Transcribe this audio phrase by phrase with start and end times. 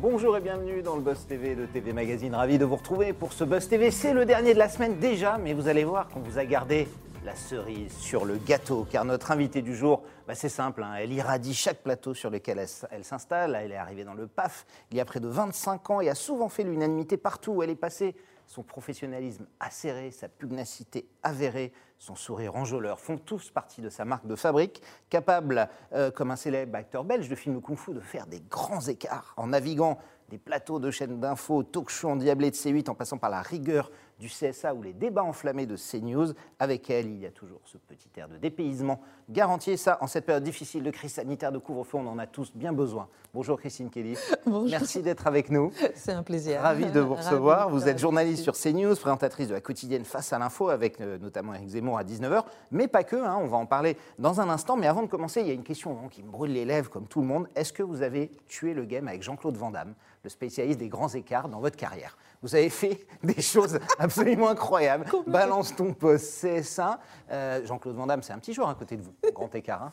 [0.00, 2.34] Bonjour et bienvenue dans le Buzz TV de TV Magazine.
[2.34, 3.90] Ravi de vous retrouver pour ce Buzz TV.
[3.90, 6.88] C'est le dernier de la semaine déjà, mais vous allez voir qu'on vous a gardé
[7.22, 10.94] la cerise sur le gâteau, car notre invitée du jour, bah, c'est simple, hein.
[10.98, 13.58] elle irradie chaque plateau sur lequel elle, s'installe.
[13.62, 16.14] Elle est arrivée dans le PAF il y a près de 25 ans et a
[16.14, 18.16] souvent fait l'unanimité partout où elle est passée.
[18.50, 24.26] Son professionnalisme acéré, sa pugnacité avérée, son sourire enjôleur font tous partie de sa marque
[24.26, 28.40] de fabrique, capable, euh, comme un célèbre acteur belge de film kung-fu, de faire des
[28.40, 29.98] grands écarts en naviguant
[30.30, 34.28] des plateaux de chaînes d'infos, talk-show endiablés de C8 en passant par la rigueur du
[34.28, 36.34] CSA ou les débats enflammés de CNews.
[36.58, 39.72] Avec elle, il y a toujours ce petit air de dépaysement garanti.
[39.72, 42.52] Et ça, en cette période difficile de crise sanitaire, de couvre-feu, on en a tous
[42.54, 43.08] bien besoin.
[43.32, 44.16] Bonjour Christine Kelly.
[44.46, 44.68] Bonjour.
[44.70, 45.72] Merci d'être avec nous.
[45.94, 46.60] C'est un plaisir.
[46.60, 47.70] Ravi de vous recevoir.
[47.70, 51.54] Vous êtes journaliste sur CNews, présentatrice de la quotidienne Face à l'info, avec euh, notamment
[51.54, 54.76] Eric Zemmour à 19h, mais pas que, hein, on va en parler dans un instant.
[54.76, 56.90] Mais avant de commencer, il y a une question hein, qui me brûle les lèvres,
[56.90, 57.48] comme tout le monde.
[57.54, 61.08] Est-ce que vous avez tué le game avec Jean-Claude Van Damme, le spécialiste des grands
[61.08, 62.16] écarts dans votre carrière?
[62.42, 65.04] Vous avez fait des choses absolument incroyables.
[65.26, 66.98] Balance ton poste, CSA.
[67.30, 69.82] Euh, Jean-Claude Van Damme, c'est un petit joueur à côté de vous, grand écart.
[69.82, 69.92] hein.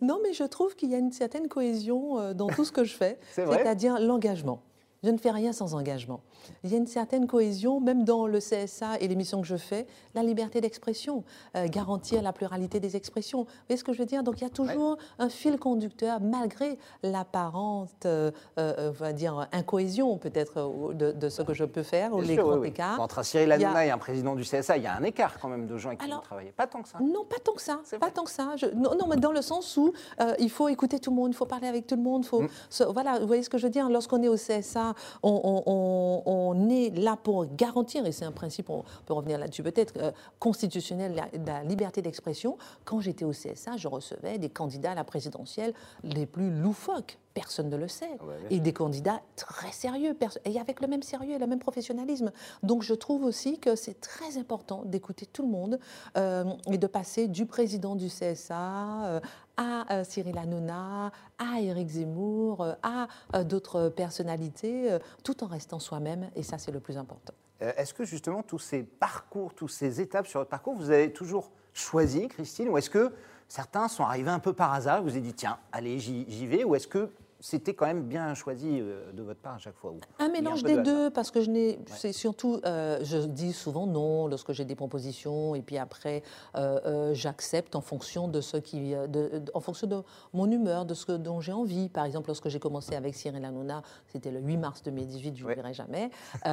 [0.00, 2.84] Non, mais je trouve qu'il y a une certaine cohésion euh, dans tout ce que
[2.84, 4.62] je fais, C'est c'est-à-dire l'engagement.
[5.04, 6.20] Je ne fais rien sans engagement.
[6.62, 9.56] Il y a une certaine cohésion, même dans le CSA et les missions que je
[9.56, 11.24] fais, la liberté d'expression,
[11.56, 13.42] euh, garantir la pluralité des expressions.
[13.42, 14.22] Vous voyez ce que je veux dire?
[14.22, 19.48] Donc il y a toujours un fil conducteur, malgré l'apparente, euh, euh, on va dire,
[19.52, 22.68] incohésion peut-être euh, de, de ce que je peux faire, ou les grands oui, oui.
[22.68, 23.00] écarts.
[23.00, 25.48] Entre un Cyril Hanouna et un président du CSA, il y a un écart quand
[25.48, 26.52] même de gens qui vous travaillez.
[26.52, 26.98] Pas tant que ça.
[27.00, 27.80] Non, pas tant que ça.
[28.00, 28.54] Pas tant que ça.
[28.56, 29.92] Je- non, non, mais dans le sens où
[30.38, 32.22] il faut écouter tout le monde, il faut parler avec tout le monde.
[32.22, 32.26] Mm.
[32.26, 33.88] Faut, se- voilà, vous voyez ce que je veux dire?
[33.90, 34.91] Lorsqu'on est au CSA,
[35.22, 40.12] on, est là pour garantir, et c'est un principe, on peut revenir là-dessus peut-être, euh,
[40.38, 42.56] constitutionnel, la, la liberté d'expression.
[42.84, 47.18] Quand j'étais au CSA, je recevais des candidats à la présidentielle les plus loufoques.
[47.34, 48.10] Personne ne le sait.
[48.20, 51.58] Ah ouais, et des candidats très sérieux, et avec le même sérieux et le même
[51.58, 52.30] professionnalisme.
[52.62, 55.78] Donc je trouve aussi que c'est très important d'écouter tout le monde
[56.16, 59.20] euh, et de passer du président du CSA euh,
[59.56, 63.06] à euh, Cyril Hanouna, à Éric Zemmour, à
[63.44, 67.34] d'autres personnalités, tout en restant soi-même, et ça c'est le plus important.
[67.60, 71.50] Est-ce que justement tous ces parcours, toutes ces étapes sur votre parcours, vous avez toujours
[71.72, 73.12] choisi, Christine, ou est-ce que
[73.52, 76.74] certains sont arrivés un peu par hasard, vous avez dit tiens, allez, j'y vais, ou
[76.74, 77.10] est-ce que
[77.42, 80.76] c'était quand même bien choisi euh, de votre part à chaque fois Un mélange des
[80.76, 81.78] de deux, parce que je n'ai.
[81.86, 82.60] C'est surtout.
[82.64, 86.22] euh, je dis souvent non lorsque j'ai des propositions, et puis après,
[86.56, 88.92] euh, euh, j'accepte en fonction de ce qui.
[88.92, 91.88] de- de- en fonction de mon humeur, de ce que- dont j'ai envie.
[91.88, 95.50] Par exemple, lorsque j'ai commencé avec Cyril Hanouna, c'était le 8 mars 2018, je Ouais.
[95.56, 96.10] n'oublierai jamais.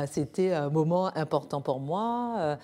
[0.08, 2.58] C'était un moment important pour moi.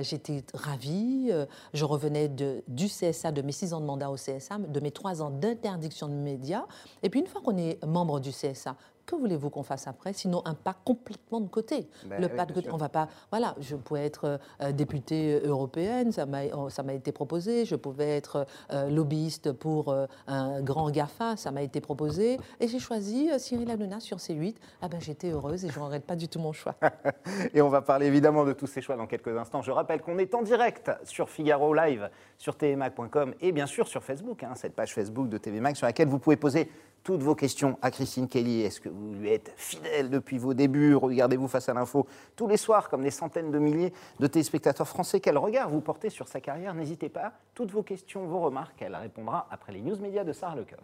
[0.00, 1.30] J'étais ravie.
[1.74, 4.90] je revenais de, du CSA, de mes six ans de mandat au CSA, de mes
[4.90, 6.64] trois ans d'interdiction de médias.
[7.02, 10.42] Et puis, une fois qu'on est membre du CSA, que voulez-vous qu'on fasse après Sinon,
[10.44, 11.88] un pas complètement de côté?
[12.06, 12.66] Ben le oui, pas de bien côté.
[12.66, 12.74] sûr.
[12.74, 13.08] On va pas.
[13.30, 17.64] Voilà, je pouvais être euh, députée européenne, ça m'a oh, ça m'a été proposé.
[17.64, 22.38] Je pouvais être euh, lobbyiste pour euh, un grand GAFA, ça m'a été proposé.
[22.58, 24.56] Et j'ai choisi Cyril Hanouna sur C8.
[24.82, 26.74] Ah ben, j'étais heureuse et je ne regrette pas du tout mon choix.
[27.54, 29.62] Et on va parler évidemment de tous ces choix dans quelques instants.
[29.62, 34.02] Je rappelle qu'on est en direct sur Figaro Live, sur tvmac.com et bien sûr sur
[34.02, 36.70] Facebook, hein, cette page Facebook de TV Mag sur laquelle vous pouvez poser
[37.06, 38.62] toutes vos questions à Christine Kelly.
[38.62, 40.96] Est-ce que vous lui êtes fidèle depuis vos débuts?
[40.96, 45.20] Regardez-vous face à l'info tous les soirs, comme des centaines de milliers de téléspectateurs français.
[45.20, 46.74] Quel regard vous portez sur sa carrière?
[46.74, 47.34] N'hésitez pas.
[47.54, 50.82] Toutes vos questions, vos remarques, elle répondra après les news médias de Sarah Lecoeur.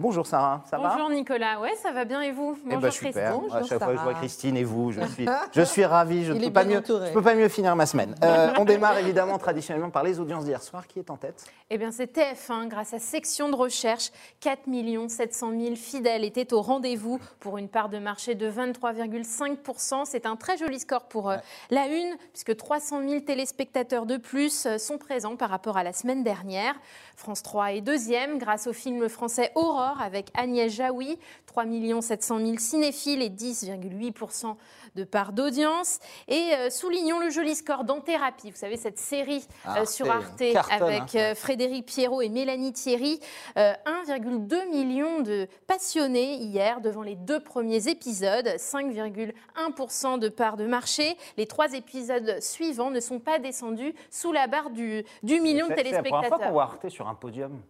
[0.00, 2.56] Bonjour Sarah, ça va Bonjour Nicolas, ouais ça va bien et vous?
[2.56, 3.12] Eh Bonjour ben, super.
[3.12, 3.40] Christine.
[3.42, 4.14] Bonjour, à chaque fois que je vois.
[4.14, 6.24] Christine et vous, je suis, je suis ravi.
[6.24, 8.14] Je ne pas mieux, je peux pas mieux finir ma semaine.
[8.24, 10.86] Euh, on démarre évidemment traditionnellement par les audiences d'hier soir.
[10.86, 11.44] Qui est en tête?
[11.68, 14.10] Eh bien c'est TF1 grâce à section de recherche,
[14.40, 14.60] 4
[15.08, 20.06] 700 000 fidèles étaient au rendez-vous pour une part de marché de 23,5%.
[20.06, 21.36] C'est un très joli score pour euh,
[21.68, 25.92] la une puisque 300 000 téléspectateurs de plus euh, sont présents par rapport à la
[25.92, 26.74] semaine dernière.
[27.16, 31.64] France 3 est deuxième grâce au film français Aurore avec Agnès Jaoui, 3
[32.00, 34.54] 700 000 cinéphiles et 10,8%
[34.94, 35.98] de part d'audience.
[36.28, 40.42] Et euh, soulignons le joli score d'Anthérapie, vous savez cette série euh, Arte, sur Arte
[40.52, 41.32] cartonne, avec hein.
[41.32, 43.20] euh, Frédéric Pierrot et Mélanie Thierry.
[43.56, 43.72] Euh,
[44.06, 51.16] 1,2 million de passionnés hier devant les deux premiers épisodes, 5,1% de part de marché.
[51.36, 55.74] Les trois épisodes suivants ne sont pas descendus sous la barre du, du million de
[55.74, 56.52] C'est- C'est la première fois qu'on téléspectateurs.
[56.52, 57.60] voit Arte sur un podium.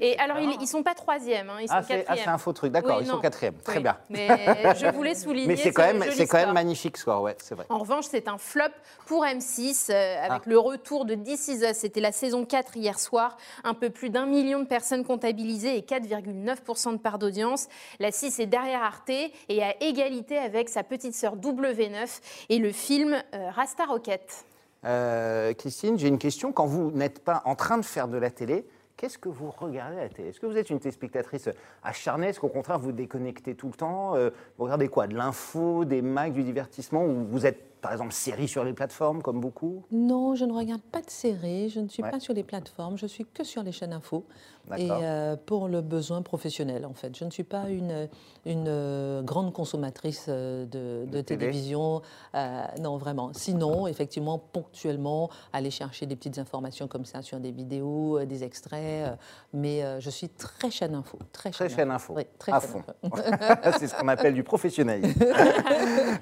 [0.00, 2.24] Et alors, ils, ils sont pas troisième, hein, ils sont Ah, c'est ah, quatrième.
[2.24, 3.54] c'est un faux truc, d'accord, Oui, ils sont quatrième.
[3.64, 3.96] Très Oui, bien.
[4.08, 4.28] Mais
[4.76, 5.46] je voulais souligner.
[5.48, 7.66] Mais c'est ce quand même, c'est quand même magnifique score, ouais, c'est vrai.
[7.68, 8.64] En revanche, c'est un flop
[9.06, 10.40] pour M6 euh, avec Ah.
[10.46, 11.76] le retour de This Is Us.
[11.76, 13.36] C'était la saison 4 hier soir.
[13.64, 17.68] Un peu plus d'un million de personnes comptabilisées et 4,9% de part d'audience.
[17.98, 22.72] La 6 est derrière Arte et à égalité avec sa petite sœur W9 et le
[22.72, 24.44] film euh, Rasta Rocket.
[24.84, 26.52] Euh, Christine, j'ai une question.
[26.52, 28.64] Quand vous n'êtes pas en train de faire de la télé,
[29.00, 30.28] qu'est-ce que vous regardez à la télé?
[30.28, 31.48] Est-ce que vous êtes une téléspectatrice
[31.82, 32.28] acharnée?
[32.28, 34.14] Est-ce qu'au contraire, vous déconnectez tout le temps?
[34.14, 35.06] Euh, Vous regardez quoi?
[35.06, 37.06] De l'info, des mags, du divertissement?
[37.06, 40.82] Ou vous êtes, par exemple, série sur les plateformes, comme beaucoup Non, je ne regarde
[40.82, 42.10] pas de séries, je ne suis Ouais.
[42.10, 44.24] pas sur les plateformes, je suis que sur les chaînes info.
[44.76, 47.16] Et euh, pour le besoin professionnel, en fait.
[47.16, 48.08] Je ne suis pas une,
[48.46, 51.38] une euh, grande consommatrice euh, de, de De télé.
[51.40, 52.02] télévision.
[52.36, 53.30] euh, non, vraiment.
[53.32, 59.18] Sinon, effectivement, ponctuellement, aller chercher des petites informations comme ça sur des vidéos, des extraits.
[59.52, 61.18] mais je suis très chaîne info.
[61.32, 62.82] Très, Très chaîne info, Oui, très à chaîne fond.
[63.78, 65.18] c'est ce qu'on appelle du professionnalisme.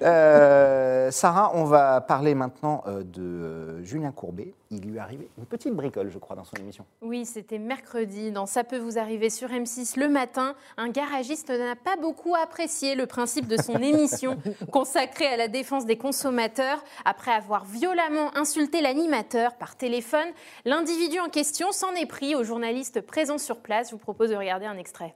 [0.03, 1.11] Euh,
[1.55, 4.55] On va parler maintenant euh, de euh, Julien Courbet.
[4.71, 6.85] Il lui est arrivé une petite bricole, je crois, dans son émission.
[7.03, 8.31] Oui, c'était mercredi.
[8.31, 10.55] Dans Ça peut vous arriver sur M6 le matin.
[10.77, 14.39] Un garagiste n'a pas beaucoup apprécié le principe de son émission
[14.73, 16.83] consacrée à la défense des consommateurs.
[17.05, 20.29] Après avoir violemment insulté l'animateur par téléphone,
[20.65, 23.89] l'individu en question s'en est pris aux journalistes présents sur place.
[23.89, 25.15] Je vous propose de regarder un extrait.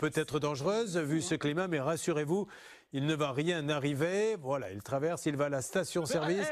[0.00, 2.46] Peut-être dangereuse vu ce climat, mais rassurez-vous,
[2.94, 4.36] il ne va rien arriver.
[4.40, 6.50] Voilà, il traverse, il va à la station-service.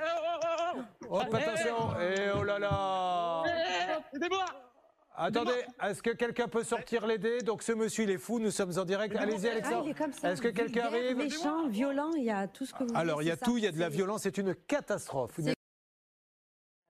[1.09, 3.43] Hop, attention Et oh là là
[5.17, 7.39] Attendez, est-ce que quelqu'un peut sortir les dés?
[7.39, 9.17] Donc ce monsieur, il est fou, nous sommes en direct.
[9.17, 9.89] Allez-y, Ah, Alexandre.
[9.89, 10.31] est ça.
[10.31, 11.17] Est-ce que quelqu'un arrive?
[11.17, 13.65] Méchant, violent, il y a tout ce que vous Alors, il y a tout, il
[13.65, 15.41] y a de la violence, c'est une catastrophe.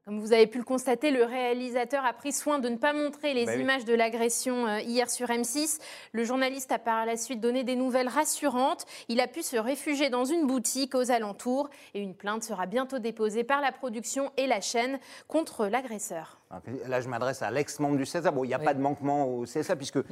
[0.09, 3.35] Comme vous avez pu le constater, le réalisateur a pris soin de ne pas montrer
[3.35, 3.61] les Bah oui.
[3.61, 5.81] images de l'agression euh, hier sur M6.
[6.13, 8.87] Le journaliste a par la suite donné des nouvelles rassurantes.
[9.11, 12.99] Il a pu se réfugier dans une boutique aux alentours et une plainte sera bientôt
[12.99, 16.41] déposée par la production et la chaîne contre l'agresseur.
[16.50, 18.31] Alors, Là, je m'adresse à l'ex-membre du CSA.
[18.31, 18.65] Bon, il n'y a Oui.
[18.65, 20.03] pas de manquement au CSA puisque euh,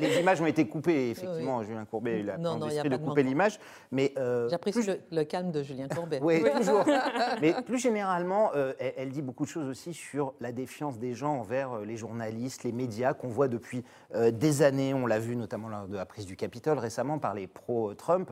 [0.00, 1.10] les images ont été coupées.
[1.10, 3.60] Effectivement, Julien Courbet il a Non, a de couper l'image.
[3.92, 6.18] Mais euh, J'apprécie plus- le, le calme de Julien Courbet.
[6.22, 6.84] Oui, toujours.
[7.40, 11.14] Mais plus généralement, euh, elle, elle dit beaucoup de choses aussi sur la défiance des
[11.14, 13.84] gens envers les journalistes, les médias qu'on voit depuis
[14.14, 14.94] euh, des années.
[14.94, 18.30] On l'a vu notamment lors de la prise du Capitole récemment par les pro-Trump.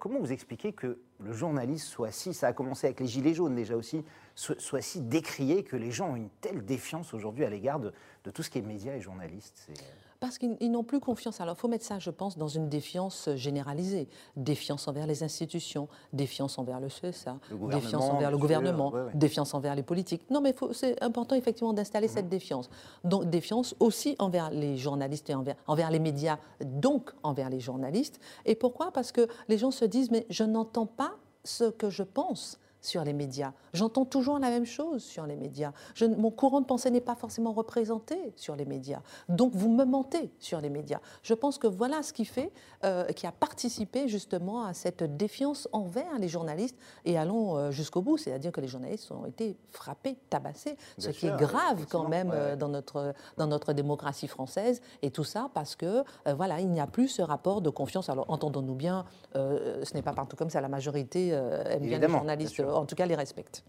[0.00, 3.54] Comment vous expliquez que le journaliste soit si, ça a commencé avec les Gilets jaunes
[3.54, 4.04] déjà aussi,
[4.34, 7.92] soit, soit si décrié que les gens ont une telle défiance aujourd'hui à l'égard de,
[8.24, 9.84] de tout ce qui est médias et journalistes C'est-
[10.20, 11.40] Parce qu'ils ils n'ont plus confiance.
[11.40, 14.08] Alors, il faut mettre ça, je pense, dans une défiance généralisée.
[14.36, 19.04] Défiance envers les institutions, défiance envers le CSA, Le défiance envers le gouvernement, sûr, ouais,
[19.06, 19.10] ouais.
[19.14, 20.30] défiance envers les politiques.
[20.30, 22.70] Non, mais c'est important, effectivement, d'installer cette défiance.
[23.02, 28.20] Donc, défiance aussi envers les journalistes et envers, envers les médias, donc envers les journalistes.
[28.46, 28.92] Et pourquoi?
[28.92, 33.02] Parce que les gens se disent, mais je n'entends pas ce que je pense sur
[33.04, 33.52] les médias.
[33.72, 35.72] J'entends toujours la même chose sur les médias.
[35.94, 39.00] Je- mon courant de pensée n'est pas forcément représenté sur les médias.
[39.30, 40.98] Donc vous me mentez sur les médias.
[41.22, 42.52] Je pense que voilà ce qui fait,
[42.84, 46.76] euh, qui a participé justement à cette défiance envers les journalistes.
[47.06, 51.12] Et allons euh, jusqu'au bout, c'est-à-dire que les journalistes ont été frappés, tabassés, ce Bien
[51.12, 54.80] qui sûr, est grave quand même ouais, euh, dans notre, dans notre démocratie française.
[55.02, 58.08] Et tout ça parce que, euh, voilà, il n'y a plus ce rapport de confiance.
[58.10, 59.04] Alors, entendons-nous bien,
[59.36, 60.60] euh, ce n'est pas partout comme ça.
[60.60, 63.64] La majorité aime bien les journalistes, bien en tout cas les respecte.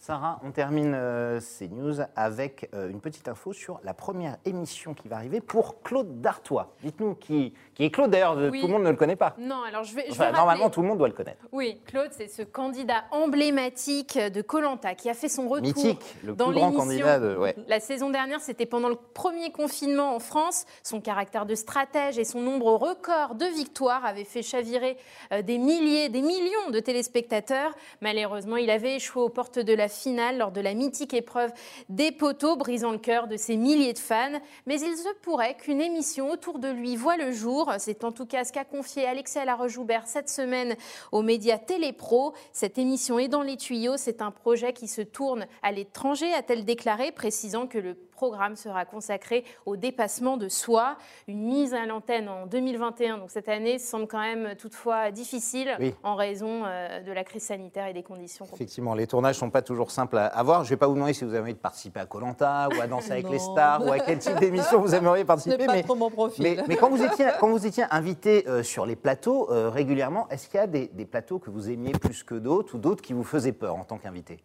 [0.00, 4.94] Sarah, on termine euh, ces news avec euh, une petite info sur la première émission
[4.94, 6.72] qui va arriver pour Claude Dartois.
[6.84, 8.60] Dites-nous qui, qui est Claude d'ailleurs, Oui.
[8.60, 9.34] tout le monde ne le connaît pas.
[9.38, 11.44] Non, alors je vais, je vais Enfin, rappeler- normalement, tout le monde doit le connaître.
[11.50, 16.32] Oui, Claude, c'est ce candidat emblématique de Colanta qui a fait son retour Mythique, le
[16.34, 17.36] dans plus grand candidat de.
[17.36, 17.56] Ouais.
[17.66, 20.64] La saison dernière, c'était pendant le premier confinement en France.
[20.84, 24.96] Son caractère de stratège et son nombre record de victoires avaient fait chavirer
[25.32, 27.72] euh, des milliers, des millions de téléspectateurs.
[28.00, 31.52] Malheureusement, il avait échoué aux portes de la finale lors de la mythique épreuve
[31.88, 34.40] des poteaux, brisant le cœur de ses milliers de fans.
[34.66, 37.72] Mais il se pourrait qu'une émission autour de lui voit le jour.
[37.78, 40.76] C'est en tout cas ce qu'a confié Alexia Laroche-Joubert cette semaine
[41.12, 42.34] aux médias Télépro.
[42.52, 43.96] Cette émission est dans les tuyaux.
[43.96, 48.84] C'est un projet qui se tourne à l'étranger, a-t-elle déclaré, précisant que le programme sera
[48.84, 50.96] consacré au dépassement de soi.
[51.28, 55.94] Une mise à l'antenne en 2021, donc cette année, semble quand même toutefois difficile Oui.
[56.02, 58.44] en raison euh, de la crise sanitaire et des conditions.
[58.52, 60.64] Effectivement, les tournages ne sont pas toujours simples à, voir.
[60.64, 62.80] Je ne vais pas vous demander si vous avez envie de participer à Colanta ou
[62.80, 65.64] à Danser avec les stars ou à quel type d'émission vous aimeriez participer.
[65.64, 66.42] pas mais- trop mon profil.
[66.42, 70.28] Mais, mais quand, vous étiez, quand vous étiez invité euh, sur les plateaux euh, régulièrement,
[70.30, 73.02] est-ce qu'il y a des, des plateaux que vous aimiez plus que d'autres ou d'autres
[73.02, 74.42] qui vous faisaient peur en tant qu'invité?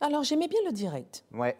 [0.00, 1.24] Alors, j'aimais bien le direct.
[1.32, 1.56] Ouais.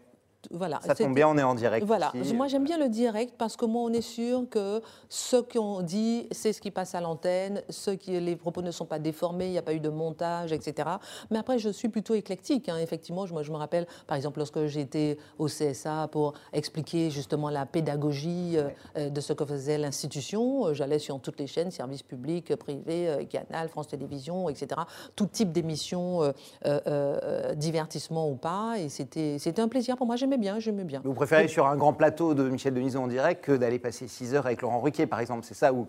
[0.51, 0.81] Voilà.
[0.85, 1.87] Ça tombe bien, on est en direct.
[1.87, 2.35] Voilà, ici.
[2.35, 6.29] moi j'aime bien le direct parce que moi on est sûr que ce qu'on dit,
[6.31, 7.63] c'est ce qui passe à l'antenne,
[8.01, 10.89] qui, les propos ne sont pas déformés, il n'y a pas eu de montage, etc.
[11.31, 12.79] Mais après je suis plutôt éclectique, hein.
[12.79, 13.27] effectivement.
[13.27, 17.67] Je, moi, je me rappelle par exemple lorsque j'étais au CSA pour expliquer justement la
[17.67, 22.03] pédagogie euh, euh, de ce que faisait l'institution, euh, j'allais sur toutes les chaînes, services
[22.03, 24.81] publics, privés, Canal, France Télévisions, etc.
[25.17, 26.33] Tout type d'émissions, euh,
[26.67, 30.85] euh, euh, divertissement ou pas, et c'était c'était un plaisir pour moi, j'aimais bien, j'aimais
[30.85, 31.01] bien.
[31.05, 34.35] Vous préférez sur un grand plateau de Michel Denisot en direct que d'aller passer 6
[34.35, 35.85] heures avec Laurent Ruquier, par exemple, c'est ça Ou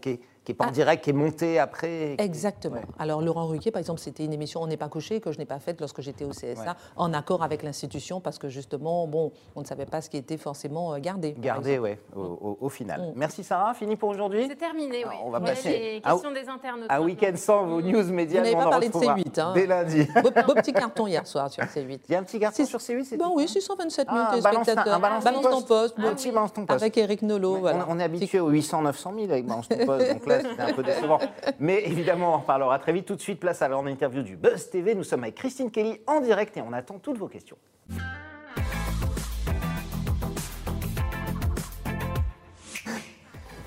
[0.45, 0.71] qui n'est pas en Ah.
[0.71, 2.75] direct, qui est monté après qui- Exactement.
[2.75, 2.81] Ouais.
[2.99, 5.45] Alors Laurent Ruquier, par exemple, c'était une émission On n'est pas couché que je n'ai
[5.45, 6.67] pas faite lorsque j'étais au CSA, Ouais.
[6.95, 10.37] en accord avec l'institution, parce que justement, bon, on ne savait pas ce qui était
[10.37, 11.35] forcément euh, gardé.
[11.37, 13.01] Gardé, ouais, au, au- au final.
[13.01, 13.13] Mm.
[13.15, 15.11] Merci Sarah, fini pour aujourd'hui C'est terminé, oui.
[15.15, 16.87] Alors, on va passer à- questions des internautes.
[16.89, 19.51] Un week-end sans vos news médias, on pas en parlé de retrouvera C8, hein.
[19.55, 20.07] dès lundi.
[20.21, 21.99] Beau, beau petit carton hier soir sur C8.
[22.07, 24.29] Il y a un petit garçon C'est- sur C8, c'est tout, oui, hein 627 Ah,
[24.31, 24.93] 000 balance- téléspectateurs.
[24.95, 25.95] un balance ton poste.
[25.99, 26.03] bon.
[26.33, 26.81] balance ton poste.
[26.81, 27.85] Avec Eric Nolot, voilà.
[27.89, 31.19] on, est habitué aux 800, 900 000 avec Balance ton poste, c'était un peu décevant.
[31.59, 33.05] Mais évidemment, on en reparlera très vite.
[33.05, 34.95] Tout de suite, place à l'interview du Buzz TV.
[34.95, 37.57] Nous sommes avec Christine Kelly en direct et on attend toutes vos questions.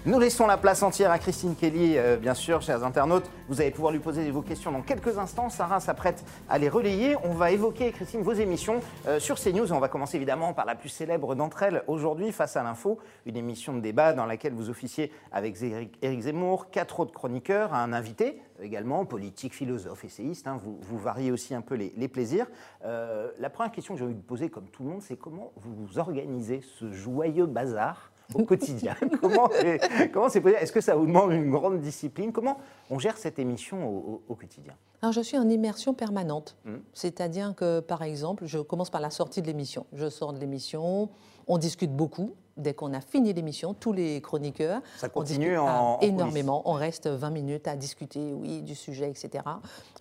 [0.07, 3.29] Nous laissons la place entière à Christine Kelly, euh, bien sûr, chers internautes.
[3.49, 5.51] Vous allez pouvoir lui poser vos questions dans quelques instants.
[5.51, 7.17] Sarah s'apprête à les relayer.
[7.25, 9.73] On va évoquer, Christine, vos émissions euh, sur CNews.
[9.73, 13.37] On va commencer évidemment par la plus célèbre d'entre elles aujourd'hui, Face à l'info, une
[13.37, 15.61] émission de débat dans laquelle vous officiez avec
[16.01, 20.47] Éric Zemmour, quatre autres chroniqueurs, un invité également, politique, philosophe, essayiste.
[20.47, 20.59] hein.
[20.63, 22.47] vous, variez aussi un peu les, plaisirs.
[22.85, 25.53] Euh, la première question que j'ai envie de poser, comme tout le monde, c'est comment
[25.57, 30.51] vous organisez ce joyeux bazar au quotidien Comment c'est comment possible?
[30.51, 32.33] Est-ce que ça vous demande une grande discipline?
[32.33, 32.59] Comment
[32.91, 34.75] on gère cette émission au, au- au quotidien?
[35.01, 36.57] Alors, je suis en immersion permanente.
[36.65, 36.75] Mm.
[36.93, 39.87] C'est-à-dire que, par exemple, je commence par la sortie de l'émission.
[39.93, 41.09] Je sors de l'émission,
[41.47, 42.33] on discute beaucoup.
[42.59, 46.01] Dès qu'on a fini l'émission, tous les chroniqueurs, Ça on continue discute, en- ah, en
[46.01, 46.63] énormément.
[46.65, 49.45] On reste 20 minutes à discuter, oui, du sujet, etc.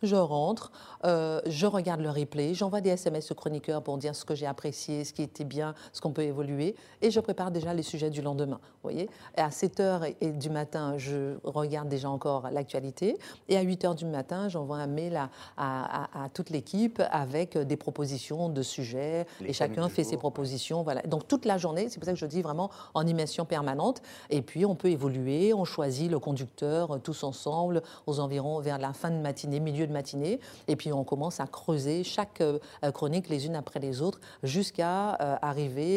[0.02, 0.72] Je rentre,
[1.06, 4.48] euh, je regarde le replay, j'envoie des SMS aux chroniqueurs pour dire ce que j'ai
[4.48, 8.10] apprécié, ce qui était bien, ce qu'on peut évoluer, et je prépare déjà les sujets
[8.10, 8.60] du lendemain.
[8.84, 13.58] Vous voyez Et à 7 h et du matin, je regarde déjà encore l'actualité, et
[13.58, 17.56] à 8 h du matin, j'envoie un mail à, à- à- à toute l'équipe avec
[17.56, 20.20] des propositions de sujets, Les et chacun fait jour, ses ouais.
[20.20, 20.82] propositions.
[20.82, 21.02] Voilà.
[21.04, 24.01] Donc toute la journée, c'est pour ça que je dis vraiment en immersion permanente.
[24.30, 28.77] Et puis on peut évoluer, on choisit le conducteur euh, tous ensemble aux environs vers
[28.80, 30.39] la fin de matinée, milieu de matinée.
[30.68, 34.20] Et puis on commence à creuser chaque euh, euh, chronique les unes après les autres
[34.44, 35.96] jusqu'à euh, arriver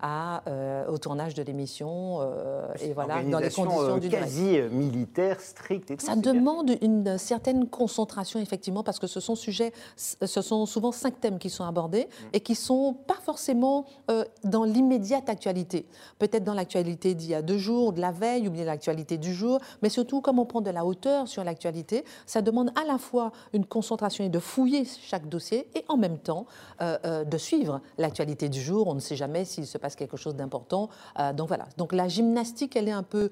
[0.00, 2.18] à, euh, au tournage de l'émission.
[2.20, 6.06] euh, et voilà, dans les conditions du quasi militaire, stricte et tout.
[6.06, 11.20] Ça demande une certaine concentration, effectivement, parce que ce sont, sujets, ce sont souvent cinq
[11.20, 12.26] thèmes qui sont abordés Mm.
[12.34, 13.84] et qui sont pas forcément
[14.44, 15.86] dans l'immédiate actualité.
[16.18, 19.32] Peut-être dans l'actualité d'il y a deux jours, de la veille, ou bien l'actualité du
[19.32, 22.98] jour, mais surtout, comme on prend de la hauteur sur l'actualité, ça demande à la
[22.98, 26.46] fois une concentration et de fouiller chaque dossier et en même temps
[26.80, 28.88] euh, euh, de suivre l'actualité du jour.
[28.88, 30.88] On ne sait jamais s'il se passe quelque chose d'important.
[31.18, 31.66] Euh, donc voilà.
[31.76, 33.30] Donc la gymnastique, elle est un peu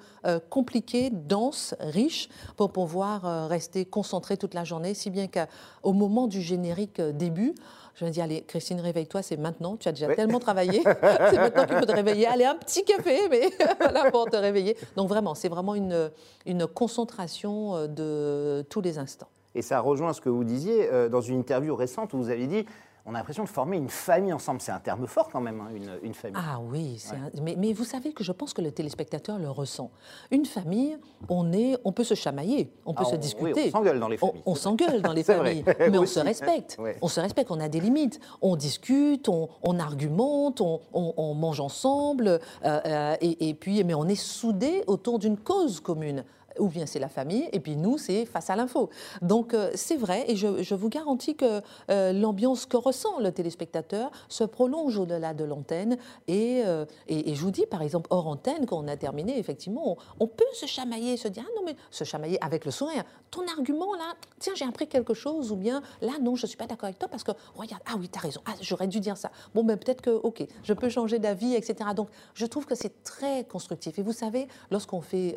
[0.50, 6.40] compliquée, dense, riche, pour pouvoir rester concentré toute la journée, si bien qu'au moment du
[6.40, 7.54] générique début,
[7.96, 10.14] je me dis, allez, Christine, réveille-toi, c'est maintenant, tu as déjà Oui.
[10.16, 12.26] tellement travaillé, c'est maintenant qu'il faut te réveiller.
[12.26, 13.50] Allez, un petit café, mais
[13.80, 14.76] voilà, pour te réveiller.
[14.96, 16.10] Donc vraiment, c'est vraiment une,
[16.44, 19.28] une concentration euh, de tous les instants.
[19.54, 22.46] Et ça rejoint ce que vous disiez euh, dans une interview récente où vous avez
[22.46, 22.66] dit
[23.06, 24.60] on a l'impression de former une famille ensemble.
[24.60, 26.36] C'est un terme fort quand même, hein, une, une famille.
[26.44, 29.90] Ah oui, un- mais, mais vous savez que je pense que le téléspectateur le ressent.
[30.30, 30.98] Une famille,
[31.28, 33.52] on, est, on peut se chamailler, on peut Ah, se on- discuter.
[33.54, 35.36] oui, on s'engueule dans les familles, On, s'engueule dans les vrai.
[35.36, 36.76] familles, mais on se respecte.
[36.80, 36.96] Ouais.
[37.00, 38.18] On se respecte, on a des limites.
[38.42, 42.38] On discute, on, on argumente, on mange ensemble, euh,
[42.86, 46.25] euh, et, et puis, mais on est soudés autour d'une cause commune.
[46.58, 48.90] Ou bien c'est la famille, et puis nous, c'est face à l'info.
[49.22, 51.60] Donc euh, c'est vrai, et je, vous garantis que
[51.90, 55.96] euh, l'ambiance que ressent le téléspectateur se prolonge au-delà de l'antenne.
[56.28, 59.38] Et, euh, et, et je vous dis, par exemple, hors antenne, quand on a terminé,
[59.38, 63.04] effectivement, on, peut se chamailler, se dire, ah non, mais se chamailler avec le sourire.
[63.30, 66.56] Ton argument, là, tiens, j'ai appris quelque chose, ou bien, là, non, je ne suis
[66.56, 69.00] pas d'accord avec toi parce que, regarde, ah oui, tu as raison, ah, j'aurais dû
[69.00, 69.30] dire ça.
[69.54, 71.90] Bon, ben peut-être que, ok, je peux changer d'avis, etc.
[71.94, 73.98] Donc, je trouve que c'est très constructif.
[73.98, 75.36] Et vous savez, lorsqu'on fait,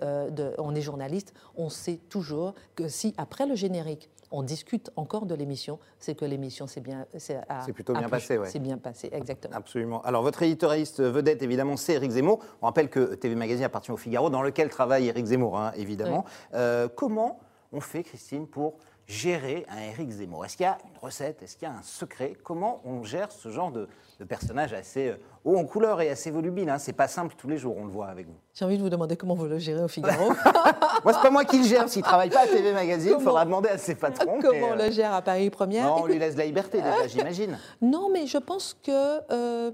[0.58, 1.09] on est journaliste,
[1.56, 6.26] on sait toujours que si, après le générique, on discute encore de l'émission, c'est que
[6.26, 7.42] l'émission c'est bien, c'est
[7.74, 8.48] plutôt bien passé, ouais.
[8.48, 9.56] C'est bien passé, exactement.
[9.56, 10.02] Absolument.
[10.04, 12.40] Alors, votre éditorialiste vedette, évidemment, c'est Éric Zemmour.
[12.62, 16.26] On rappelle que TV Magazine appartient au Figaro, dans lequel travaille Éric Zemmour, hein, évidemment.
[16.54, 17.40] Euh, comment
[17.72, 18.78] on fait, Christine, pour
[19.10, 21.44] gérer un Éric Zemmour Est-ce qu'il y a une recette?
[21.44, 22.34] Est-ce qu'il y a un secret?
[22.44, 23.90] Comment on gère ce genre de,
[24.20, 26.78] de personnage assez euh, haut en couleur et assez volubile hein?
[26.78, 28.38] C'est pas simple tous les jours, on le voit avec vous.
[28.54, 30.30] J'ai envie de vous demander comment vous le gérez au Figaro.
[31.04, 31.90] Moi, c'est pas moi qui le gère.
[31.90, 34.40] S'il travaille pas à TV Magazine, il faudra demander à ses patrons.
[34.42, 35.86] comment on euh, le gère à Paris Première?
[35.86, 37.58] Non, on Écoute, lui laisse la liberté déjà, j'imagine.
[37.82, 39.72] Non, mais je pense que euh,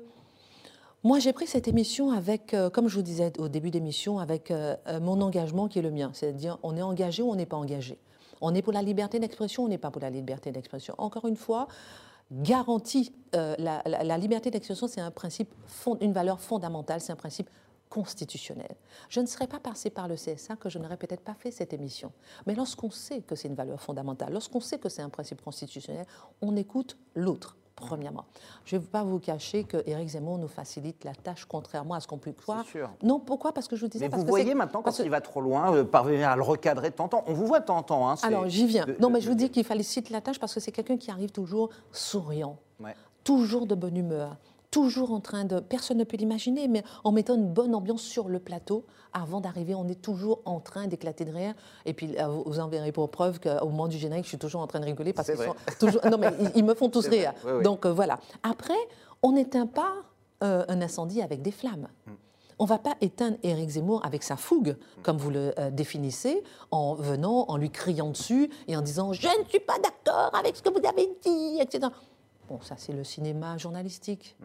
[1.06, 4.50] moi, j'ai pris cette émission avec, euh, comme je vous disais au début d'émission, avec
[4.50, 6.10] euh, mon engagement qui est le mien.
[6.14, 8.00] C'est-à-dire, on est engagé ou on n'est pas engagé.
[8.42, 10.96] On est pour la liberté d'expression on n'est pas pour la liberté d'expression?
[10.98, 11.68] Encore une fois,
[12.32, 15.54] garantie, euh, la, liberté d'expression, c'est un principe,
[16.02, 17.50] une valeur fondamentale, c'est un principe
[17.90, 18.76] constitutionnel.
[19.10, 21.72] Je ne serais pas passée par le CSA que je n'aurais peut-être pas fait cette
[21.72, 22.12] émission.
[22.46, 26.06] Mais lorsqu'on sait que c'est une valeur fondamentale, lorsqu'on sait que c'est un principe constitutionnel,
[26.42, 27.56] on écoute l'autre.
[27.76, 28.24] Premièrement,
[28.64, 32.00] je ne vais pas vous cacher que Éric Zemmour nous facilite la tâche, contrairement à
[32.00, 32.64] ce qu'on peut croire.
[32.66, 32.90] sûr.
[33.04, 33.52] Non, pourquoi?
[33.52, 34.06] Parce que je vous disais.
[34.06, 36.38] Mais parce vous que voyez maintenant, quand que- il va trop loin, euh, parvenir à
[36.38, 37.24] le recadrer de temps en temps.
[37.28, 38.10] On vous voit de temps en temps.
[38.10, 38.86] Hein, alors, j'y viens.
[38.86, 40.96] de- Non, de- mais je vous dis qu'il félicite la tâche parce que c'est quelqu'un
[40.98, 42.96] qui arrive toujours souriant, Ouais.
[43.26, 44.38] toujours de bonne humeur,
[44.76, 45.62] toujours en train de.
[45.62, 49.74] Personne ne peut l'imaginer, mais en mettant une bonne ambiance sur le plateau, avant d'arriver,
[49.74, 51.54] on est toujours en train d'éclater de rire.
[51.86, 54.60] Et puis, euh, vous- en verrez pour preuve qu'au moment du générique, je suis toujours
[54.60, 55.48] en train de rigoler parce qu'ils vrai.
[55.48, 56.02] sont toujours.
[56.12, 57.32] Non, mais ils, ils me font tous rire.
[57.46, 57.64] Oui, oui.
[57.64, 58.20] Donc, euh, voilà.
[58.44, 58.74] Après,
[59.24, 59.94] on n'éteint pas
[60.44, 61.88] euh, un incendie avec des flammes.
[62.06, 62.12] Hmm.
[62.60, 66.44] On ne va pas éteindre Éric Zemmour avec sa fougue, comme vous le euh, définissez,
[66.72, 70.58] en venant, en lui criant dessus et en disant Je ne suis pas d'accord avec
[70.58, 71.88] ce que vous avez dit, etc.
[72.50, 74.36] Bon, ça, c'est le cinéma journalistique.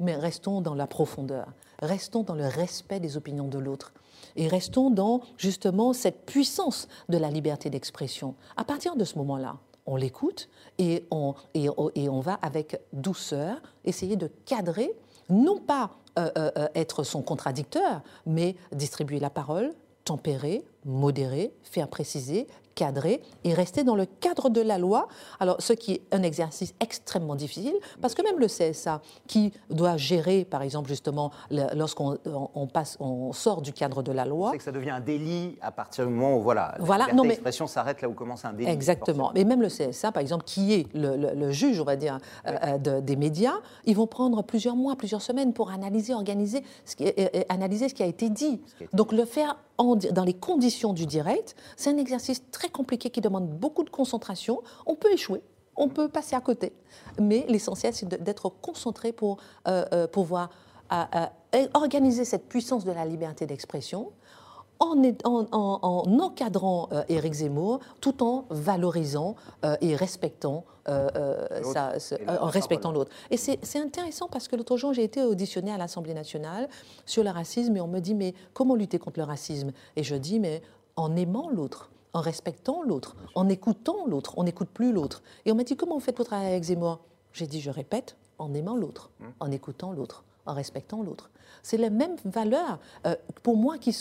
[0.00, 3.92] Mais restons dans la profondeur, restons dans le respect des opinions de l'autre
[4.36, 8.34] et restons dans justement cette puissance de la liberté d'expression.
[8.56, 10.48] À partir de ce moment-là, on l'écoute
[10.78, 14.90] et on, et, on- va avec douceur essayer de cadrer,
[15.28, 19.72] non pas euh, euh, euh, être son contradicteur, mais distribuer la parole,
[20.04, 25.06] tempérer, modérer, faire préciser, cadrer et rester dans le cadre de la loi.
[25.38, 29.96] Alors, ce qui est un exercice extrêmement difficile, parce que même le CSA, qui doit
[29.96, 34.50] gérer, par exemple, justement, lorsqu'on on- on passe, on sort du cadre de la loi,
[34.50, 37.38] C'est que ça devient un délit à partir du moment où voilà, Voilà, non, mais-
[37.68, 38.68] s'arrête là où commence un délit.
[38.68, 39.32] Exactement.
[39.34, 42.18] Et même le CSA, par exemple, qui est le, le- le juge, on va dire,
[42.48, 46.64] euh, euh, de- des médias, ils vont prendre plusieurs mois, plusieurs semaines pour analyser, organiser,
[46.84, 48.60] ce qui, est- euh, analyser ce qui a été dit.
[48.92, 53.20] Donc le faire en dans les conditions du direct, c'est un exercice très compliqué qui
[53.20, 54.62] demande beaucoup de concentration.
[54.86, 55.42] On peut échouer.
[55.76, 56.72] On peut passer à côté,
[57.20, 60.50] mais l'essentiel c'est d'être concentré pour euh, euh, pouvoir
[60.92, 64.12] euh, organiser cette puissance de la liberté d'expression,
[64.80, 65.14] en,
[66.20, 72.46] encadrant euh, Éric Zemmour tout en valorisant euh, et respectant euh, euh, ce- Et en
[72.46, 73.10] respectant l'autre.
[73.30, 76.68] Et c'est intéressant parce que l'autre jour, j'ai été auditionnée à l'Assemblée nationale
[77.06, 79.72] sur le racisme et on me dit, mais comment lutter contre le racisme?
[79.96, 80.62] Et je dis, mais
[80.96, 85.22] en aimant l'autre, en respectant l'autre, en écoutant l'autre, on n'écoute plus l'autre.
[85.46, 86.98] Et on m'a dit, comment vous faites pour travailler avec Zemmour?
[87.32, 89.10] J'ai dit, je répète, en aimant l'autre,
[89.40, 91.30] en écoutant l'autre, en respectant l'autre.
[91.62, 93.96] C'est les mêmes valeurs, euh, pour moi, qui,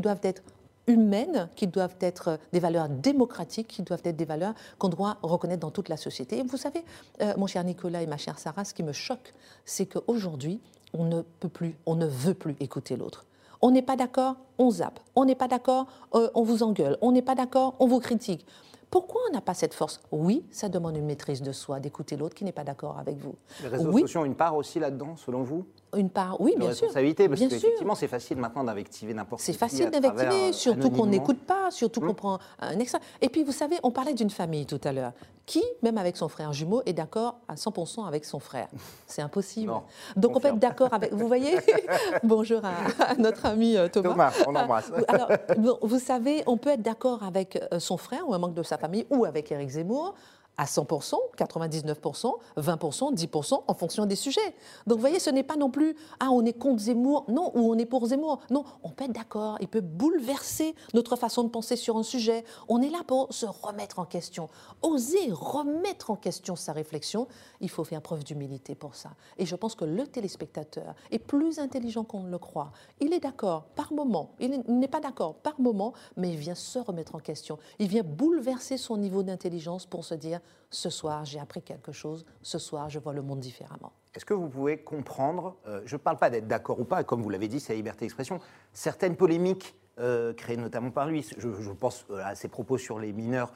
[0.00, 0.42] doivent être
[0.86, 5.18] humaines, qui doivent être euh, des valeurs démocratiques, qui doivent être des valeurs qu'on doit
[5.22, 6.38] reconnaître dans toute la société.
[6.38, 6.84] Et vous savez,
[7.20, 10.60] euh, mon cher Nicolas et ma chère Sarah, ce qui me choque, c'est qu'aujourd'hui,
[10.94, 13.26] on ne peut plus, on ne veut plus écouter l'autre.
[13.62, 15.00] On n'est pas d'accord, on zappe.
[15.14, 16.96] On n'est pas d'accord, on vous engueule.
[17.02, 18.46] On n'est pas d'accord, on vous critique.
[18.90, 20.00] Pourquoi on n'a pas cette force?
[20.10, 23.36] Oui, ça demande une maîtrise de soi, d'écouter l'autre qui n'est pas d'accord avec vous.
[23.62, 25.64] Les réseaux oui, sociaux ont une part aussi là-dedans, selon vous?
[25.96, 26.86] Une part, oui, bien sûr.
[26.86, 27.68] responsabilité Parce Bien que sûr.
[27.68, 29.46] effectivement, c'est facile maintenant d'invectiver n'importe qui.
[29.46, 32.98] C'est facile travers, d'invectiver, euh, surtout qu'on n'écoute pas, surtout qu'on prend un extra.
[33.20, 35.12] Et puis, vous savez, on parlait d'une famille tout à l'heure.
[35.46, 38.68] Qui, même avec son frère jumeau, est d'accord à 100% avec son frère?
[39.06, 39.72] C'est impossible.
[39.72, 39.82] Non,
[40.14, 41.12] Donc, on peut être d'accord avec.
[41.12, 41.58] Vous voyez?
[42.22, 44.10] Bonjour à, à notre ami euh, Thomas.
[44.10, 44.92] Thomas, on l'embrasse.
[45.08, 48.54] Alors, bon, vous savez, on peut être d'accord avec euh, son frère ou un membre
[48.54, 50.14] de sa famille ou avec Éric Zemmour
[50.60, 54.54] à 100%, 99%, 20%, 10% en fonction des sujets.
[54.86, 57.72] Donc vous voyez, ce n'est pas non plus ah on est contre Zemmour, non, ou
[57.72, 58.40] on est pour Zemmour.
[58.50, 62.44] Non, on peut être d'accord, il peut bouleverser notre façon de penser sur un sujet.
[62.68, 64.50] On est là pour se remettre en question,
[64.82, 67.26] oser remettre en question sa réflexion.
[67.62, 69.12] Il faut faire preuve d'humilité pour ça.
[69.38, 72.70] Et je pense que le téléspectateur est plus intelligent qu'on ne le croit.
[73.00, 76.78] Il est d'accord par moment, il n'est pas d'accord par moment, mais il vient se
[76.78, 77.58] remettre en question.
[77.78, 80.40] Il vient bouleverser son niveau d'intelligence pour se dire
[80.70, 83.92] ce soir j'ai appris quelque chose, ce soir je vois le monde différemment.
[84.14, 87.22] Est-ce que vous pouvez comprendre, euh, je ne parle pas d'être d'accord ou pas, comme
[87.22, 88.40] vous l'avez dit, c'est la liberté d'expression,
[88.72, 92.98] certaines polémiques euh, créées notamment par lui, je, je pense euh, à ses propos sur
[92.98, 93.52] les mineurs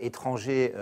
[0.00, 0.72] étrangers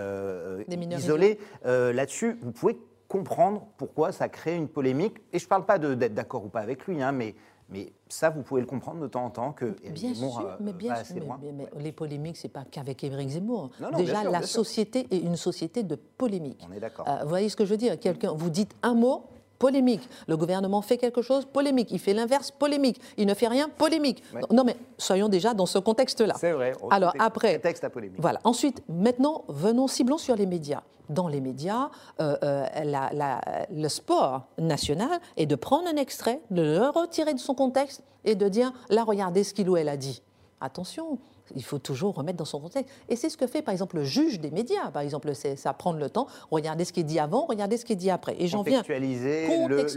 [0.67, 5.65] mineurs isolés, là-dessus, vous pouvez comprendre pourquoi ça crée une polémique, et je ne parle
[5.65, 7.35] pas d'être d'accord ou pas avec lui, hein, mais
[7.69, 10.55] Mais ça, vous pouvez le comprendre de temps en temps que Bien Zemmour, sûr, euh,
[10.59, 13.71] mais bien va sûr, mais- les polémiques, c'est pas qu'avec Éric Zemmour.
[13.79, 16.63] Non, non, Déjà, bien sûr, la bien société est une société de polémique.
[16.69, 17.07] On est d'accord.
[17.07, 17.99] Euh, vous voyez ce que je veux dire?
[17.99, 19.23] Quelqu'un, vous dites un mot,
[19.57, 20.07] polémique.
[20.27, 21.87] Le gouvernement fait quelque chose, polémique.
[21.91, 23.01] Il fait l'inverse, polémique.
[23.17, 24.21] Il ne fait rien, polémique.
[24.33, 24.41] Ouais.
[24.51, 26.35] Non, mais soyons déjà dans ce contexte-là.
[26.37, 26.73] C'est vrai.
[26.83, 28.19] on- Alors après, Texte à polémique.
[28.21, 28.39] voilà.
[28.43, 30.81] Ensuite, maintenant, venons, ciblons sur les médias.
[31.09, 31.89] Dans les médias,
[32.19, 37.53] euh, euh, le sport national est de prendre un extrait, de le retirer de son
[37.53, 40.21] contexte et de dire là, regardez ce qu'il ou elle a dit.
[40.61, 41.19] Attention,
[41.55, 42.93] il faut toujours remettre dans son contexte.
[43.09, 44.89] Et c'est ce que fait, par exemple, le juge des médias.
[44.91, 47.85] Par exemple, c'est ça prendre le temps, regardez ce qui est dit avant, regardez ce
[47.85, 48.35] qui est dit après.
[48.39, 48.79] Et j'en viens.
[48.79, 49.47] Contextualiser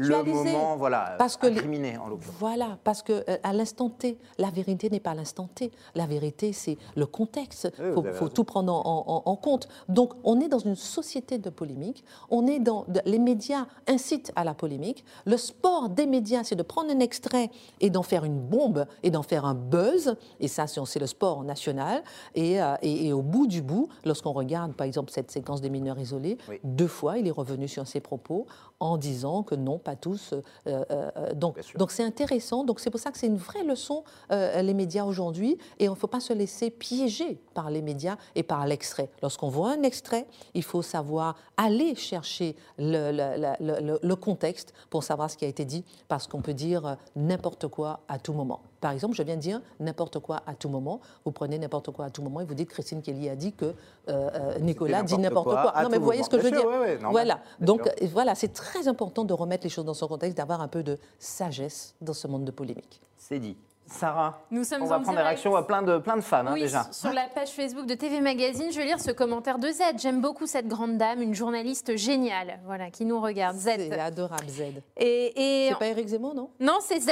[0.01, 2.35] le, moment, voilà, Parce que les- en l'occurrence.
[2.39, 5.71] Voilà, parce que euh, à l'instant T, la vérité n'est pas l'instant T.
[5.95, 7.71] La vérité, c'est le contexte.
[7.79, 9.69] Il faut, tout prendre en, en- en compte.
[9.89, 12.05] Donc, on est dans une société de polémique.
[12.31, 15.05] On est dans les médias incitent à la polémique.
[15.25, 19.11] Le sport des médias, c'est de prendre un extrait et d'en faire une bombe et
[19.11, 20.17] d'en faire un buzz.
[20.41, 22.03] Et ça, c'est le sport national.
[22.35, 25.71] Et, euh, et- et au bout du bout, lorsqu'on regarde, par exemple, cette séquence des
[25.71, 26.61] mineurs isolés, Oui.
[26.65, 28.47] deux fois, il est revenu sur ses propos
[28.81, 30.35] en disant que non, pas tous.
[30.67, 32.65] euh, euh, donc, donc c'est intéressant.
[32.65, 35.59] Donc c'est pour ça que c'est une vraie leçon euh, les médias aujourd'hui.
[35.79, 39.09] Et il ne faut pas se laisser piéger par les médias et par l'extrait.
[39.23, 44.73] Lorsqu'on voit un extrait, il faut savoir aller chercher le, le- le- le- le contexte
[44.91, 48.33] pour savoir ce qui a été dit, parce qu'on peut dire n'importe quoi à tout
[48.33, 48.61] moment.
[48.81, 51.01] Par exemple, je viens de dire n'importe quoi à tout moment.
[51.25, 53.65] Vous prenez n'importe quoi à tout moment et vous dites Christine Kelly a dit que
[53.67, 53.73] euh,
[54.09, 55.83] euh, Nicolas dit n'importe quoi quoi.
[55.83, 56.31] Non, mais vous voyez moment.
[56.31, 56.99] ce que je veux dire ouais, ouais.
[57.11, 57.41] Voilà.
[57.59, 57.93] Bien Donc sûr.
[57.99, 60.83] et voilà, c'est très important de remettre les choses dans son contexte, d'avoir un peu
[60.83, 63.01] de sagesse dans ce monde de polémique.
[63.17, 63.57] C'est dit.
[63.91, 66.47] Sarah, Nous sommes on va en prendre des réactions à plein de, plein de fans
[66.47, 66.87] hein, déjà.
[66.93, 69.81] sur la page Facebook de TV Magazine, je vais lire ce commentaire de Z.
[69.97, 73.57] J'aime beaucoup cette grande dame, une journaliste géniale, voilà, qui nous regarde.
[73.57, 73.63] Z.
[73.79, 74.61] C'est adorable, Z.
[74.99, 76.51] Et, et- C'est pas Eric Zemmour, non?
[76.61, 77.09] Non, c'est Z.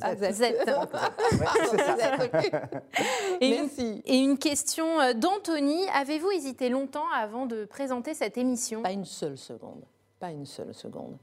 [0.00, 0.32] Ah, Z.
[0.32, 0.42] Z.
[0.42, 2.16] Ouais, c'est ça.
[3.40, 4.02] Et une, Merci.
[4.04, 5.86] et une question euh, d'Anthony.
[5.94, 8.82] Avez-vous hésité longtemps avant de présenter cette émission?
[8.82, 9.84] Pas une seule seconde.
[10.18, 11.16] Pas une seule seconde.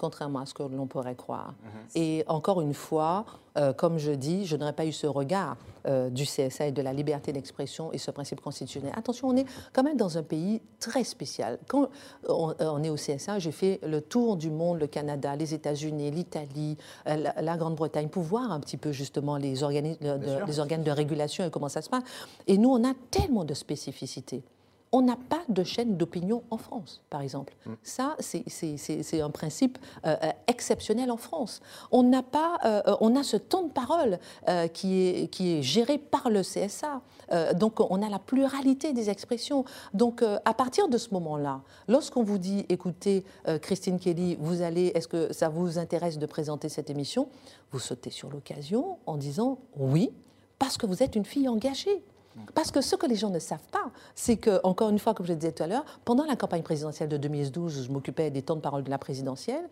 [0.00, 1.52] Contrairement à ce que l'on pourrait croire.
[1.62, 1.70] Mhm.
[2.02, 3.26] Et encore une fois,
[3.58, 6.80] euh, comme je dis, je n'aurais pas eu ce regard euh, du CSA et de
[6.80, 8.92] la liberté d'expression et ce principe constitutionnel.
[8.96, 11.58] Attention, on est quand même dans un pays très spécial.
[11.68, 11.90] Quand
[12.26, 15.52] on, euh, on est au CSA, j'ai fait le tour du monde, le Canada, les
[15.52, 20.58] États-Unis, l'Italie, euh, la, la Grande-Bretagne, pour voir un petit peu justement les, de- les
[20.60, 22.04] organes de régulation et comment ça se passe.
[22.46, 24.42] Et nous, on a tellement de spécificités.
[24.92, 27.54] On n'a pas de chaîne d'opinion en France, par exemple.
[27.84, 31.60] Ça, c'est- un principe euh, euh, exceptionnel en France.
[31.92, 35.62] On n'a pas, euh, on a ce temps de parole euh, qui, est, qui est
[35.62, 37.02] géré par le CSA.
[37.54, 39.64] Donc, on a la pluralité des expressions.
[39.94, 43.24] Donc, à partir de ce moment-là, lorsqu'on vous dit, écoutez,
[43.62, 47.28] Christine Kelly, vous allez, est-ce que ça vous intéresse de présenter cette émission?
[47.70, 50.10] Vous sautez sur l'occasion en disant oui,
[50.58, 52.02] parce que vous êtes une fille engagée.
[52.54, 55.26] Parce que ce que les gens ne savent pas, c'est que, encore une fois, comme
[55.26, 58.42] je le disais tout à l'heure, pendant la campagne présidentielle de 2012, je m'occupais des
[58.42, 59.68] temps de parole de la présidentielle.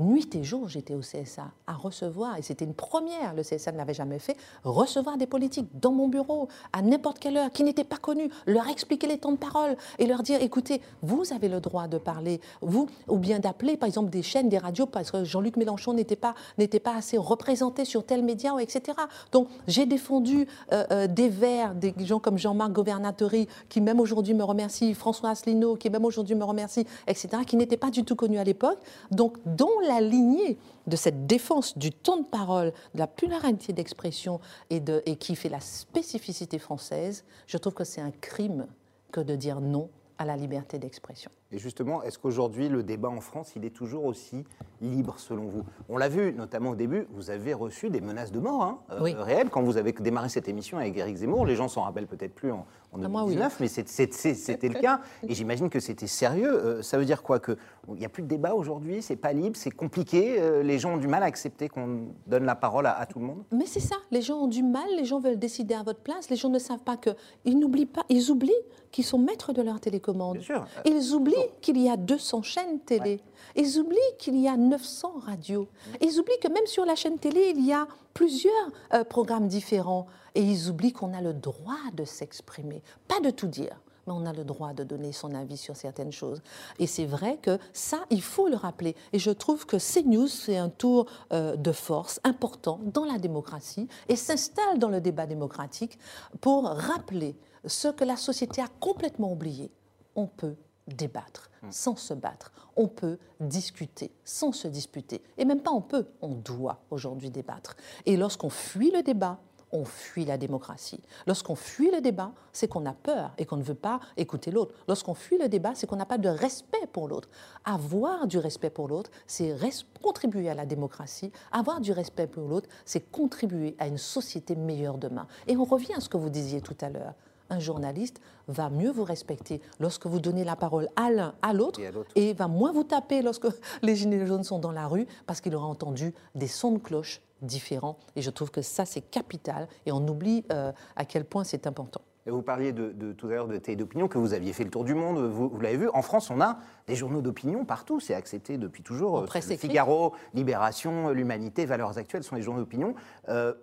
[0.00, 3.76] Nuit et jour, j'étais au CSA à recevoir, et c'était une première, le CSA ne
[3.76, 4.34] l'avait jamais fait,
[4.64, 8.66] recevoir des politiques dans mon bureau, à n'importe quelle heure, qui n'étaient pas connus, leur
[8.68, 12.40] expliquer les temps de parole et leur dire, écoutez, vous avez le droit de parler,
[12.62, 16.16] vous, ou bien d'appeler, par exemple, des chaînes, des radios, parce que Jean-Luc Mélenchon n'était
[16.16, 16.34] pas,
[16.82, 18.96] pas assez représenté sur tel média, etc.
[19.32, 24.32] Donc, j'ai défendu euh, euh, des verts, des gens comme Jean-Marc Governatori, qui même aujourd'hui
[24.32, 28.16] me remercie, François Asselineau, qui même aujourd'hui me remercie, etc., qui n'étaient pas du tout
[28.16, 28.78] connus à l'époque.
[29.10, 34.40] Donc, dans la lignée de cette défense du temps de parole, de la pluralité d'expression
[34.70, 34.80] et,
[35.16, 38.66] qui fait la spécificité française, je trouve que c'est un crime
[39.10, 41.30] que de dire non à la liberté d'expression.
[41.52, 44.44] Et justement, est-ce qu'aujourd'hui, le débat en France, il est toujours aussi
[44.80, 45.62] libre selon vous?
[45.88, 49.00] On l'a vu, notamment au début, vous avez reçu des menaces de mort hein, euh,
[49.02, 49.14] Oui.
[49.18, 51.46] réelles quand vous avez démarré cette émission avec Éric Zemmour.
[51.46, 53.34] Les gens s'en rappellent peut-être plus en, en Ah, moi, oui.
[53.34, 55.00] 2019, mais c'est- c'est- c'est- c'était le cas.
[55.26, 56.52] Et j'imagine que c'était sérieux.
[56.52, 57.40] Euh, ça veut dire quoi?
[57.40, 57.56] Que
[57.88, 60.36] il n'y a plus de débat aujourd'hui, c'est pas libre, c'est compliqué.
[60.40, 63.18] euh, les gens ont du mal à accepter qu'on donne la parole à, à tout
[63.18, 63.42] le monde?
[63.50, 66.30] Mais c'est ça, les gens ont du mal, les gens veulent décider à votre place,
[66.30, 67.10] les gens ne savent pas que
[67.44, 68.52] ils n'oublient pas, ils oublient
[68.92, 70.34] qu'ils sont maîtres de leur télécommande.
[70.38, 70.66] Bien sûr.
[70.84, 73.20] Ils oublient qu'il y a 200 chaînes télé.
[73.56, 75.68] Ils oublient qu'il y a 900 radios.
[76.00, 80.06] Ils oublient que même sur la chaîne télé, il y a plusieurs euh, programmes différents.
[80.34, 83.80] Et ils oublient qu'on a le droit de s'exprimer, pas de tout dire.
[84.06, 86.40] Mais on a le droit de donner son avis sur certaines choses.
[86.78, 88.96] Et c'est vrai que ça, il faut le rappeler.
[89.12, 93.88] Et je trouve que CNews, c'est un tour euh, de force important dans la démocratie
[94.08, 95.98] et s'installe dans le débat démocratique
[96.40, 99.70] pour rappeler ce que la société a complètement oublié.
[100.14, 100.56] On peut
[100.88, 102.52] débattre sans se battre.
[102.76, 105.22] On peut discuter sans se disputer.
[105.38, 107.76] Et même pas on peut, on doit aujourd'hui débattre.
[108.06, 109.38] Et lorsqu'on fuit le débat,
[109.72, 111.00] on fuit la démocratie.
[111.26, 114.74] Lorsqu'on fuit le débat, c'est qu'on a peur et qu'on ne veut pas écouter l'autre.
[114.88, 117.28] Lorsqu'on fuit le débat, c'est qu'on n'a pas de respect pour l'autre.
[117.64, 119.56] Avoir du respect pour l'autre, c'est
[120.02, 121.30] contribuer à la démocratie.
[121.52, 125.26] Avoir du respect pour l'autre, c'est contribuer à une société meilleure demain.
[125.46, 127.14] Et on revient à ce que vous disiez tout à l'heure.
[127.50, 131.80] Un journaliste va mieux vous respecter lorsque vous donnez la parole à l'un, à l'autre,
[132.14, 133.46] Et va moins vous taper lorsque
[133.82, 137.20] les gilets jaunes sont dans la rue parce qu'il aura entendu des sons de cloche
[137.42, 137.98] différents.
[138.16, 141.66] Et je trouve que ça, c'est capital et on oublie euh, à quel point c'est
[141.66, 142.00] important.
[142.26, 144.62] Et vous parliez de, de- tout à l'heure de télé d'opinion, que vous aviez fait
[144.64, 145.88] le tour du monde, vous, vous l'avez vu.
[145.94, 149.20] En France, on a des journaux d'opinion partout, c'est accepté depuis toujours.
[149.20, 149.26] Euh.
[149.56, 152.94] Figaro, Libération, L'Humanité, Valeurs Actuelles sont les journaux d'opinion.
[153.30, 153.54] Euh,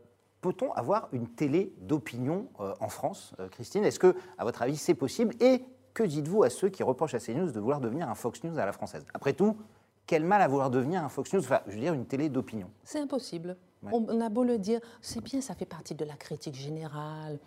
[0.41, 3.83] Peut-on avoir une télé d'opinion euh, en France, euh, Christine?
[3.83, 5.35] Est-ce que, à votre avis, c'est possible?
[5.41, 8.57] Et que dites-vous à ceux qui reprochent à CNews de vouloir devenir un Fox News
[8.59, 9.03] à la française?
[9.13, 9.57] Après tout,
[10.05, 11.39] quel mal à vouloir devenir un Fox News?
[11.41, 12.69] Enfin, je veux dire, une télé d'opinion.
[12.83, 13.57] C'est impossible.
[13.83, 13.91] Ouais.
[13.93, 17.39] On, a beau le dire, c'est bien, ça fait partie de la critique générale.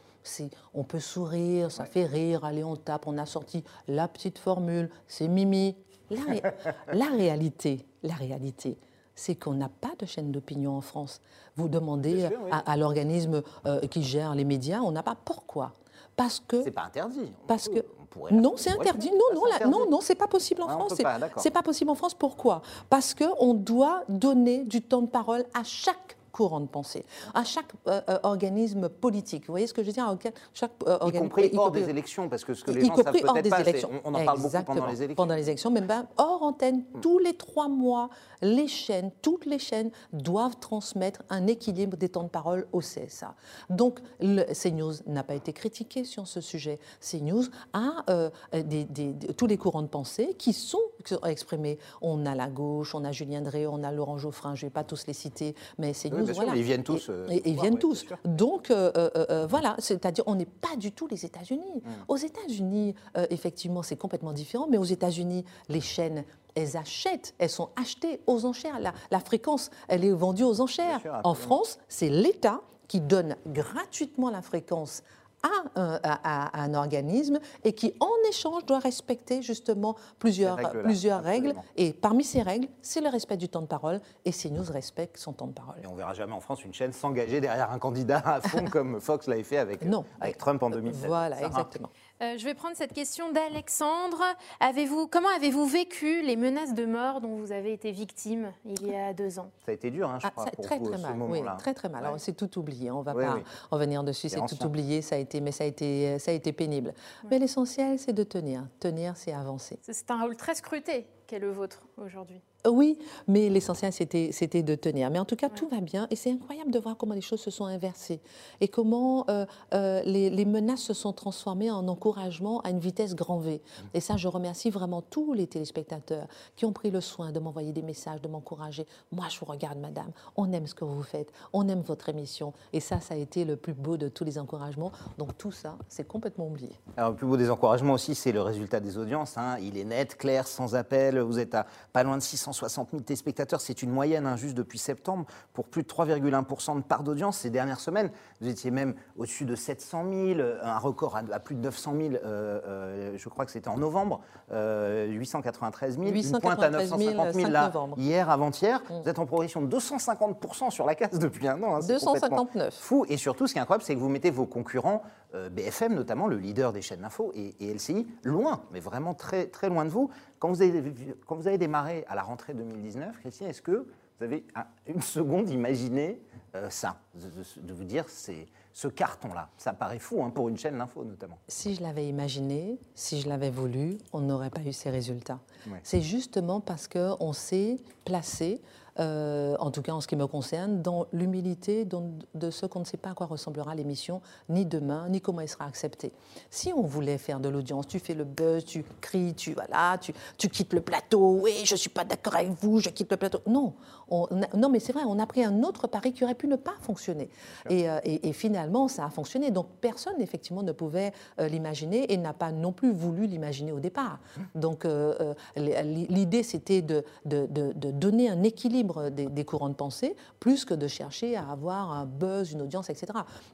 [0.74, 4.90] On peut sourire, ça fait rire, allez, on tape, on a sorti la petite formule,
[5.08, 5.76] c'est Mimi.
[6.10, 6.42] La, ré-
[6.92, 8.76] la réalité, la réalité,
[9.20, 11.20] c'est qu'on n'a pas de chaîne d'opinion en France.
[11.56, 12.50] Vous demandez Bien sûr, oui.
[12.52, 15.14] à, à l'organisme euh, qui gère les médias, on n'a pas.
[15.14, 15.72] Pourquoi?
[16.16, 17.30] Parce que C'est pas interdit.
[17.46, 19.10] Parce que pourrait- non, on c'est interdit.
[19.10, 19.70] Non, non, interdit.
[19.70, 20.94] non, non, c'est pas possible en Ah, France.
[21.36, 22.14] C'est pas possible en France.
[22.14, 22.62] Pourquoi?
[22.88, 27.44] Parce que on doit donner du temps de parole à chaque courant de pensée, à
[27.44, 29.46] chaque euh, euh, organisme politique.
[29.46, 30.16] Vous voyez ce que je veux dire
[30.54, 32.84] chaque euh, Y organisme- compris y hors compris- des élections, parce que ce que les
[32.84, 35.12] gens savent hors peut-être pas, on, on en parle beaucoup pendant les élections.
[35.12, 35.14] Hmm.
[35.16, 38.08] Pendant les élections, mais même hors antenne, tous les trois mois,
[38.42, 43.34] les chaînes, toutes les chaînes doivent transmettre un équilibre des temps de parole au CSA.
[43.68, 46.78] Donc, le CNews n'a pas été critiqué sur ce sujet.
[47.00, 51.20] CNews a euh, des- des- des- tous les courants de pensée qui sont qui sont
[51.22, 51.78] exprimés.
[52.02, 54.72] On a la gauche, on a Julien Drey, on a Laurent Geoffrin, je ne vais
[54.74, 56.56] pas tous les citer, mais CNews, bien voilà.
[56.56, 58.04] ils viennent tous, Et- euh, et- ils voir, viennent ouais, tous.
[58.24, 61.82] Donc, euh, euh, voilà, c'est-à-dire on n'est pas du tout les États-Unis.
[61.84, 61.90] Hmm.
[62.08, 62.94] Aux États-Unis,
[63.30, 68.44] effectivement, c'est complètement différent, mais aux États-Unis, les chaînes, elles achètent, elles sont achetées aux
[68.44, 68.78] enchères.
[68.80, 71.00] La, la fréquence, elle est vendue aux enchères.
[71.00, 71.34] sûr, en.
[71.34, 75.02] France, c'est l'État qui donne gratuitement la fréquence
[75.42, 80.64] à un, à- à un organisme et qui, en échange, doit respecter justement plusieurs, Ces
[80.66, 81.54] règles-là, plusieurs règles.
[81.76, 84.00] Et parmi ces règles, c'est le respect du temps de parole.
[84.24, 85.76] Et CNews respecte son temps de parole.
[85.82, 89.00] Et on verra jamais en France une chaîne s'engager derrière un candidat à fond comme
[89.00, 90.04] Fox l'avait fait avec, Non.
[90.20, 91.06] avec Trump en 2007.
[91.06, 91.48] Voilà, Sarah.
[91.48, 91.90] exactement.
[92.22, 94.22] Euh, je vais prendre cette question d'Alexandre.
[94.60, 98.94] Avez-vous, comment avez-vous vécu les menaces de mort dont vous avez été victime il y
[98.94, 99.50] a deux ans?
[99.64, 101.16] Ça a été dur, hein, je Ah, crois, ça- pour très vous, très ce mal,
[101.22, 102.02] oui, très très mal.
[102.02, 102.08] Ouais.
[102.08, 103.42] Alors c'est tout oublié, on va Oui, pas oui.
[103.70, 106.52] revenir dessus, C'est tout oublié, ça a été, mais ça a été, ça a été
[106.52, 106.92] pénible.
[107.30, 108.64] Mais l'essentiel, c'est de tenir.
[108.80, 109.78] Tenir, c'est avancer.
[109.82, 112.42] C'est un rôle très scruté qu'est le vôtre aujourd'hui.
[112.68, 115.10] Oui, mais l'essentiel, c'était de tenir.
[115.10, 116.06] Mais en tout cas, tout va bien.
[116.10, 118.20] Et c'est incroyable de voir comment les choses se sont inversées.
[118.60, 123.14] Et comment euh, euh, les, les menaces se sont transformées en encouragement à une vitesse
[123.14, 123.62] grand V.
[123.94, 127.72] Et ça, je remercie vraiment tous les téléspectateurs qui ont pris le soin de m'envoyer
[127.72, 128.86] des messages, de m'encourager.
[129.10, 130.10] Moi, je vous regarde, madame.
[130.36, 131.32] On aime ce que vous faites.
[131.54, 132.52] On aime votre émission.
[132.74, 134.92] Et ça, ça a été le plus beau de tous les encouragements.
[135.16, 136.72] Donc tout ça, c'est complètement oublié.
[136.96, 139.38] Alors, le plus beau des encouragements aussi, c'est le résultat des audiences.
[139.38, 139.56] hein.
[139.62, 141.18] Il est net, clair, sans appel.
[141.20, 143.60] Vous êtes à pas loin de 660 000 téléspectateurs.
[143.60, 147.50] C'est une moyenne, hein, juste depuis septembre, pour plus de 3,1% de part d'audience ces
[147.50, 148.10] dernières semaines.
[148.40, 150.04] Vous étiez même au-dessus de 700
[150.36, 153.68] 000, un record à, à plus de 900 000, euh, euh, je crois que c'était
[153.68, 154.20] en novembre,
[154.52, 158.82] euh, 893 000, une pointe à 893 000, 950 000 5 là, hier, avant-hier.
[159.02, 161.76] Vous êtes en progression de 250% sur la case depuis un an.
[161.76, 161.80] hein.
[161.82, 162.74] C'est complètement 259.
[162.74, 163.04] fou.
[163.08, 165.08] Et surtout, ce qui est incroyable, c'est que vous mettez vos concurrents, euh,
[165.50, 169.68] BFM notamment, le leader des chaînes d'info, et, et LCI, loin, mais vraiment très, très
[169.68, 170.10] loin de vous.
[170.38, 170.82] Quand vous, avez,
[171.26, 173.86] quand vous avez démarré à la rentrée 2019, Christine, est-ce que
[174.18, 176.20] vous avez un- une seconde imaginé
[176.56, 179.48] euh, ça, de, de- de vous dire c'est ce carton-là?
[179.56, 181.38] Ça paraît fou hein, pour une chaîne d'info notamment.
[181.48, 185.38] Si je l'avais imaginé, si je l'avais voulu, on n'aurait pas eu ces résultats.
[185.68, 185.80] Ouais.
[185.84, 188.60] C'est justement parce qu'on s'est placé,
[188.98, 192.84] euh, en tout cas en ce qui me concerne, dans l'humilité de ce qu'on ne
[192.84, 196.12] sait pas à quoi ressemblera l'émission, ni demain, ni comment elle sera acceptée.
[196.50, 200.12] Si on voulait faire de l'audience, tu fais le buzz, tu cries, tu, voilà, tu,
[200.38, 203.16] tu quittes le plateau, oui, je ne suis pas d'accord avec vous, je quitte le
[203.16, 203.40] plateau.
[203.46, 203.74] Non,
[204.10, 206.46] on a- non, mais c'est vrai, on a pris un autre pari qui aurait pu
[206.48, 207.28] ne pas fonctionner.
[207.68, 209.50] Et, euh, et- et finalement, ça a fonctionné.
[209.50, 213.80] Donc personne, effectivement, ne pouvait euh, l'imaginer et n'a pas non plus voulu l'imaginer au
[213.80, 214.18] départ.
[214.54, 219.74] Donc euh, l'idée, c'était de, de- de- de donner un équilibre des, des courants de
[219.74, 223.06] pensée, plus que de chercher à avoir un buzz, une audience, etc.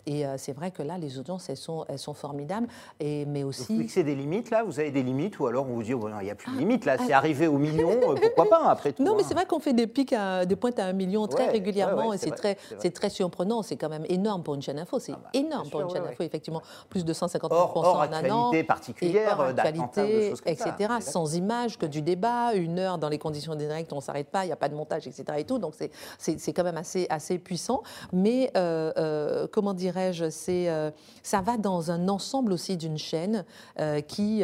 [0.07, 2.69] Et euh, c'est vrai que là, les audiences, elles sont, elles sont formidables,
[3.01, 3.79] et, mais Vous aussi...
[3.79, 4.62] fixez des limites là?
[4.64, 6.57] Vous avez des limites ou alors on vous dit, oh, il n'y a plus de
[6.57, 7.03] Ah, limites là, ah.
[7.07, 7.90] c'est arrivé au million,
[8.21, 9.27] pourquoi pas après tout Non, mais hein?
[9.29, 12.02] c'est vrai qu'on fait des pics, à- des pointes à un million très Ouais, régulièrement
[12.02, 13.62] ouais, ouais, et c'est très, c'est très surprenant.
[13.62, 14.98] C'est quand même énorme pour une chaîne info.
[14.98, 16.62] C'est Ah bah, énorme pour une chaîne info, effectivement.
[16.88, 18.52] Plus de 150% Hors- hors en un an.
[18.66, 20.68] particulière, euh, d'attentats, de actualité, choses comme ça.
[20.78, 20.94] etc.
[21.00, 24.44] Sans image, que du débat, une heure dans les conditions directes, on ne s'arrête pas,
[24.44, 25.24] il n'y a pas de montage, etc.
[25.38, 25.59] Et tout.
[25.59, 27.82] Donc c'est- quand même assez, assez puissant.
[28.12, 30.90] Mais euh, euh, comment dirais-je, c'est euh,
[31.22, 33.44] ça va dans un ensemble aussi d'une chaîne
[34.09, 34.42] qui,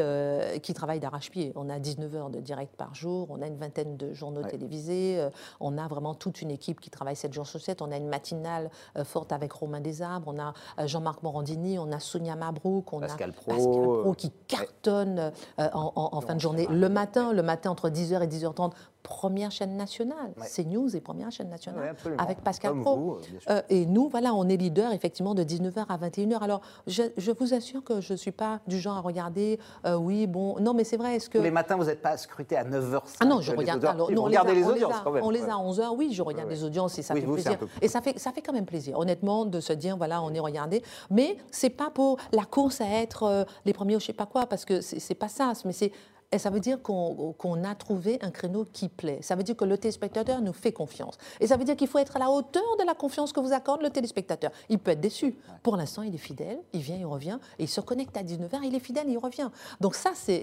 [0.63, 1.53] qui travaille d'arrache-pied.
[1.57, 5.27] On a 19 heures de direct par jour, on a une vingtaine de journaux télévisés,
[5.61, 8.09] on a vraiment toute une équipe qui travaille 7 jours sur 7, on a une
[8.09, 12.93] matinale euh, forte avec Romain Desarbres, on a euh, Jean-Marc Morandini, on a Sonia Mabrouk,
[12.93, 16.67] on Pascal a Pro, Pascal Pro euh, qui cartonne en, en- en fin de journée.
[16.71, 20.47] Le matin, le matin entre 10h et 10h30, première chaîne nationale, Ouais.
[20.47, 22.97] CNews est première chaîne nationale Ouais, avec Pascal Comme Pro.
[22.97, 23.19] vous, euh.
[23.51, 26.39] Euh, et nous, voilà, on est leader effectivement de 19h à 21h.
[26.41, 29.97] Alors, je, je vous assure que je ne suis pas du genre à regarder, euh,
[29.97, 31.39] oui, bon, non, mais c'est vrai, est-ce que...
[31.39, 33.79] Les matins, vous n'êtes pas scruté à 9h05 Ah non, je les regarde.
[33.79, 33.95] audiences.
[33.95, 35.25] alors, non, les a- regardez les on les audiences a- quand même.
[35.25, 37.27] On les a à 11h, oui, je regarde Ouais, les audiences et ça Oui, fait
[37.27, 37.59] vous, plaisir.
[37.81, 40.41] Et ça fait, ça fait quand même plaisir, honnêtement, de se dire, voilà, on est
[40.41, 40.83] regardé.
[41.11, 44.27] Mais c'est pas pour la course à être euh, les premiers ou je sais pas
[44.27, 45.91] quoi, parce que c'est pas ça, mais c'est.
[46.33, 49.19] Et ça veut dire qu'on a trouvé un créneau qui plaît.
[49.21, 51.19] Ça veut dire que le téléspectateur nous fait confiance.
[51.41, 53.53] Et ça veut dire qu'il faut être à la hauteur de la confiance que vous
[53.53, 54.51] accorde le téléspectateur.
[54.71, 55.37] Il peut être déçu.
[55.63, 58.61] Pour l'instant, il est fidèle, il vient, il revient, et il se connecte à 19h,
[58.65, 59.51] il est fidèle, il revient.
[59.81, 60.43] Donc ça, c'est-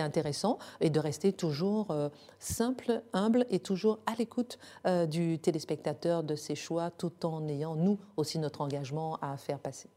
[0.00, 6.22] intéressant, et de rester toujours euh, simple, humble, et toujours à l'écoute euh, du téléspectateur,
[6.22, 9.88] de ses choix, tout en ayant, nous, aussi notre engagement à faire passer.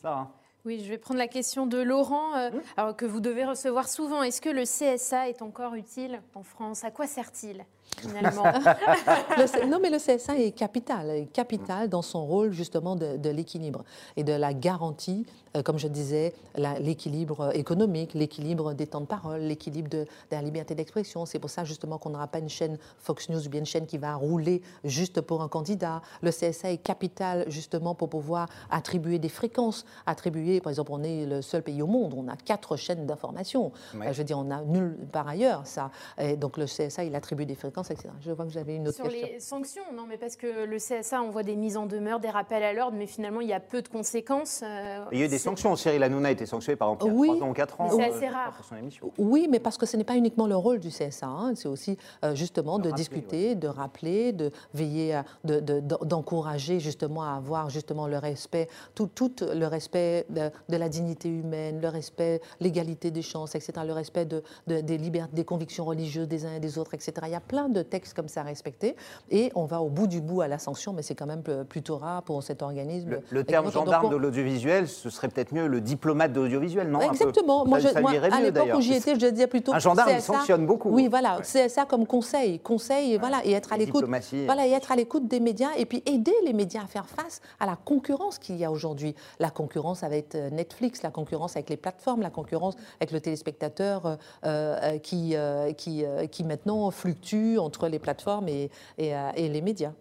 [0.00, 0.30] Sarah.
[0.64, 4.22] Oui, je vais prendre la question de Laurent, euh, alors que vous devez recevoir souvent.
[4.22, 6.84] Est-ce que le CSA est encore utile en France?
[6.84, 7.64] À quoi sert-il?
[8.00, 8.44] Finalement
[9.36, 13.84] Le non, mais le CSA est capital, capital dans son rôle justement de, de l'équilibre
[14.16, 15.26] et de la garantie,
[15.56, 20.42] euh, comme je disais, l'équilibre économique, l'équilibre des temps de parole, l'équilibre de, de la
[20.42, 21.26] liberté d'expression.
[21.26, 23.86] C'est pour ça justement qu'on n'aura pas une chaîne Fox News ou bien une chaîne
[23.86, 26.02] qui va rouler juste pour un candidat.
[26.22, 31.26] Le CSA est capital justement pour pouvoir attribuer des fréquences, attribuer, par exemple, on est
[31.26, 33.72] le seul pays au monde, on a quatre chaînes d'information.
[33.94, 35.90] Euh, je veux dire, on a nulle par ailleurs ça.
[36.18, 38.08] Et donc le CSA, il attribue des fréquences, etc.
[38.20, 39.28] Je vois que avez une autre Sur question.
[39.32, 42.62] les sanctions, non, mais parce que le CSA envoie des mises en demeure, des rappels
[42.62, 44.60] à l'ordre, mais finalement, il y a peu de conséquences.
[44.62, 45.74] euh, Il y a eu des sanctions.
[45.76, 47.28] Cyril Hanouna a été sanctionné par exemple il y a Oui.
[47.38, 47.88] 3 ans ou 4 ans.
[47.90, 48.52] C'est euh, assez rare.
[48.52, 49.10] Pour son émission.
[49.18, 51.96] Oui, mais parce que ce n'est pas uniquement le rôle du CSA, hein, c'est aussi
[52.24, 56.80] euh, justement De de, rappeler, discuter, de rappeler, de veiller, à- de- de- de- d'encourager
[56.80, 61.80] justement à avoir justement le respect, tout, tout le respect de, de la dignité humaine,
[61.80, 66.28] le respect, l'égalité des chances, etc., le respect de, de- des libertés, des convictions religieuses
[66.28, 67.12] des uns et des autres, etc.
[67.24, 68.96] Il y a plein de textes comme ça à respecter
[69.30, 71.96] et on va au bout du bout à la sanction, mais c'est quand même plutôt
[71.96, 73.18] rare pour cet organisme.
[73.30, 77.64] Le, terme gendarme de l'audiovisuel, ce serait peut-être mieux le diplomate de l'audiovisuel, non Exactement.
[77.64, 80.10] Moi, Ça- je- ça moi, à l'époque où j'y étais, je disais plutôt Un gendarme,
[80.14, 80.90] il sanctionne beaucoup.
[80.90, 81.36] Oui, voilà.
[81.38, 81.42] Ouais.
[81.42, 84.04] CSA comme conseil, conseil, et voilà, et être à l'écoute.
[84.46, 87.40] Voilà, et être à l'écoute des médias, et puis aider les médias à faire face
[87.60, 89.14] à la concurrence qu'il y a aujourd'hui.
[89.38, 94.06] La concurrence avec euh, Netflix, la concurrence avec les plateformes, la concurrence avec le téléspectateur
[94.06, 99.30] euh, euh, qui, euh, qui, euh, qui maintenant fluctue entre les plateformes et, et, euh,
[99.36, 99.92] et les médias.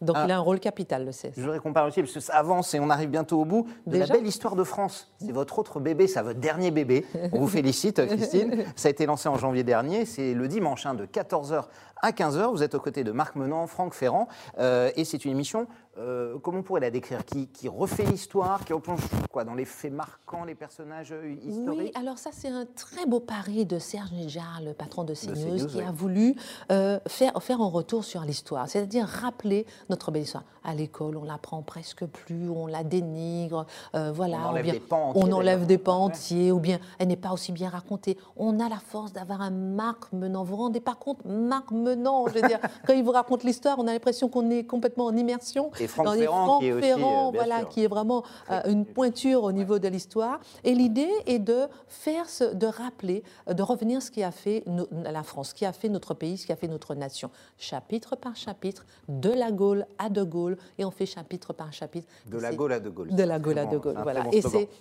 [0.00, 0.24] Donc Ah.
[0.26, 1.30] il a un rôle capital, le CSA.
[1.36, 3.66] Je voudrais qu'on parle aussi, parce que ça avance et on arrive bientôt au bout,
[3.86, 5.12] de Déjà la belle histoire de France.
[5.18, 7.04] C'est votre autre bébé, c'est votre dernier bébé.
[7.32, 8.64] On vous félicite, Christine.
[8.76, 10.04] Ça a été lancé en janvier dernier.
[10.04, 11.64] C'est le dimanche hein, de 14h
[12.02, 12.50] à 15h.
[12.50, 14.28] Vous êtes aux côtés de Marc Menant, Franck Ferrand.
[14.58, 15.66] Euh, et c'est une émission,
[15.98, 19.00] euh, comment on pourrait la décrire qui, qui refait l'histoire, qui replonge
[19.32, 23.06] quoi, dans les faits marquants, les personnages euh, Oui, historiques alors ça c'est un très
[23.06, 25.84] beau pari de Serge Nedjar, le patron de CNews, CNews, qui oui.
[25.84, 26.34] a voulu
[26.70, 30.44] euh, faire, faire un retour sur l'histoire, c'est-à-dire rappeler notre belle histoire.
[30.64, 35.08] À l'école, on l'apprend presque plus, on la dénigre, voilà, On enlève bien des pans
[35.10, 36.12] entiers, on enlève des pans Ouais.
[36.12, 38.18] entiers, ou bien elle n'est pas aussi bien racontée.
[38.36, 40.42] On a la force d'avoir un Marc Menant.
[40.42, 43.78] Vous vous rendez pas compte, Marc Menant, je veux dire, quand il vous raconte l'histoire,
[43.78, 45.70] on a l'impression qu'on est complètement en immersion.
[45.80, 47.68] Et Franck Ferrand Franck qui est Ferrand, euh, voilà, sûr.
[47.68, 50.40] qui est vraiment euh, une pointure au niveau de l'histoire.
[50.64, 54.88] Et l'idée est de faire, ce- de rappeler, de revenir ce qui a fait no-
[54.92, 58.16] la France, ce qui a fait notre pays, ce qui a fait notre nation, chapitre
[58.16, 62.06] par chapitre, de la Gaule à De Gaulle, et on fait chapitre par chapitre.
[62.26, 63.14] De la Gaulle à De Gaulle.
[63.14, 64.22] de la Gaule à De Gaulle, voilà.
[64.22, 64.30] bon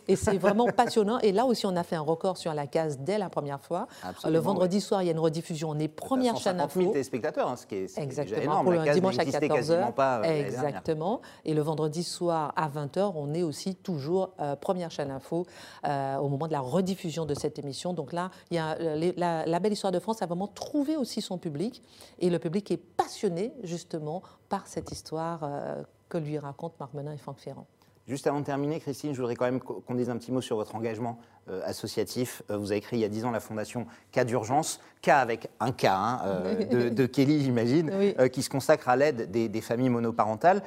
[0.07, 1.19] et c'est vraiment passionnant.
[1.19, 3.87] Et là aussi, on a fait un record sur la case dès la première fois.
[4.03, 5.69] Absolument, le vendredi soir, il y a une rediffusion.
[5.69, 6.94] On est première chaîne 150 000 info.
[6.99, 8.63] Téléspectateurs, hein, ce qui est, ce est Exactement, énorme.
[8.63, 9.53] pour le dimanche à n'existait 14h.
[9.53, 10.23] quasiment pas, euh.
[10.45, 11.21] Exactement.
[11.43, 15.45] Et le vendredi soir à 20h, on est aussi toujours euh, première chaîne info
[15.85, 17.93] euh, au moment de la rediffusion de cette émission.
[17.93, 20.95] Donc là, il y a, les- la, la Belle Histoire de France a vraiment trouvé
[20.95, 21.83] aussi son public.
[22.19, 27.11] Et le public est passionné justement par cette histoire euh, que lui racontent Marc Menin
[27.11, 27.67] et Franck Ferrand.
[28.07, 30.55] Juste avant de terminer, Christine, je voudrais quand même qu'on dise un petit mot sur
[30.57, 31.17] votre engagement
[31.49, 32.41] euh, associatif.
[32.49, 35.49] Euh, vous avez créé il y a 10 ans la fondation Cas d'urgence, Cas avec
[35.59, 38.15] un K hein, euh, de, de Kelly, j'imagine, Oui.
[38.19, 40.61] euh, qui se consacre à l'aide des, des familles monoparentales.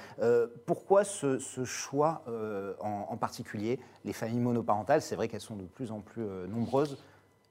[0.66, 2.22] Pourquoi ce, ce choix
[2.80, 6.98] en, en particulier Les familles monoparentales, c'est vrai qu'elles sont de plus en plus nombreuses.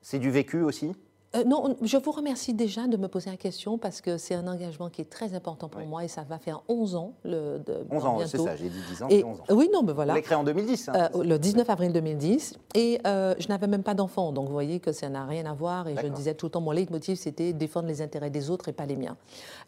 [0.02, 0.96] C'est du vécu aussi?
[1.36, 4.48] Euh, non, je vous remercie déjà de me poser la question parce que c'est un
[4.48, 5.88] engagement qui est très important pour Oui.
[5.88, 7.14] moi et ça va faire 11 ans.
[7.26, 9.44] Le, de, 11 ans, c'est ça, j'ai dit 10 ans, Et, c'est 11 ans.
[9.52, 10.14] oui, non, mais voilà.
[10.14, 10.88] l'avez créé en 2010.
[10.90, 12.56] hein, Euh, le 19 avril 2010.
[12.76, 14.32] Et euh, je n'avais même pas d'enfant.
[14.32, 15.90] Donc vous voyez que ça n'a rien à voir.
[15.90, 18.74] Et je disais tout le temps, mon leitmotiv, c'était défendre les intérêts des autres et
[18.74, 19.18] pas les miens.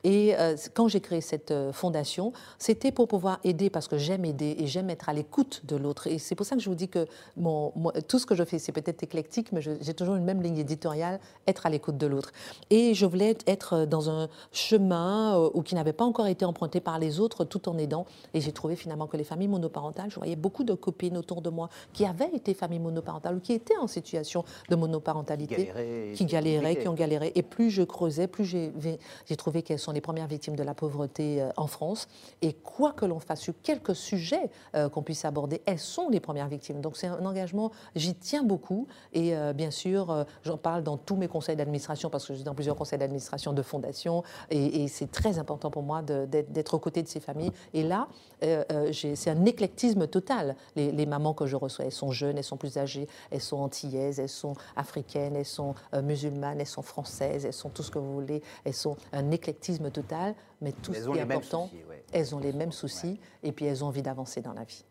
[0.06, 0.34] Et
[0.74, 4.90] quand j'ai créé cette fondation, c'était pour pouvoir aider, parce que j'aime aider et j'aime
[4.90, 6.08] être à l'écoute de l'autre.
[6.08, 7.06] Et c'est pour ça que je vous dis que
[7.36, 10.42] mon, mon- tout ce que je fais, c'est peut-être éclectique, mais j'ai toujours une même
[10.42, 11.20] ligne éditoriale,
[11.50, 12.32] être à l'écoute de l'autre.
[12.70, 16.80] Et je voulais être dans un chemin euh, ou qui n'avait pas encore été emprunté
[16.80, 18.06] par les autres, tout en aidant.
[18.34, 21.50] Et j'ai trouvé finalement que les familles monoparentales, je voyais beaucoup de copines autour de
[21.50, 26.14] moi qui avaient été familles monoparentales ou qui étaient en situation de monoparentalité, Qui galéraient,
[26.14, 26.82] qui galéraient, compliqué.
[26.82, 27.32] qui ont galéré.
[27.36, 31.42] Et plus je creusais, plus j'ai trouvé qu'elles sont les premières victimes de la pauvreté
[31.42, 32.08] euh, en France.
[32.42, 36.20] Et quoi que l'on fasse sur quelques sujets euh, qu'on puisse aborder, elles sont les
[36.20, 36.82] premières victimes.
[36.82, 38.88] Donc c'est un engagement, j'y tiens beaucoup.
[39.14, 42.40] Et euh, bien sûr, euh, j'en parle dans tous mes conseils d'administration parce que je
[42.40, 44.24] suis dans plusieurs conseils d'administration de fondations.
[44.50, 47.52] Et, et c'est très important pour moi d'être aux côtés de ces familles.
[47.74, 48.08] Et là,
[48.44, 50.56] euh, euh, c'est un éclectisme total.
[50.76, 53.58] Les, les mamans que je reçois, elles sont jeunes, elles sont plus âgées, elles sont
[53.58, 57.92] antillaises, elles sont africaines, elles sont euh, musulmanes, elles sont françaises, elles sont tout ce
[57.92, 58.44] que vous voulez.
[58.66, 62.04] Elles sont un éclectisme total, mais tout ce qui est important, soucis, ouais.
[62.12, 64.84] elles ont les mêmes soucis et puis elles ont envie d'avancer dans la vie.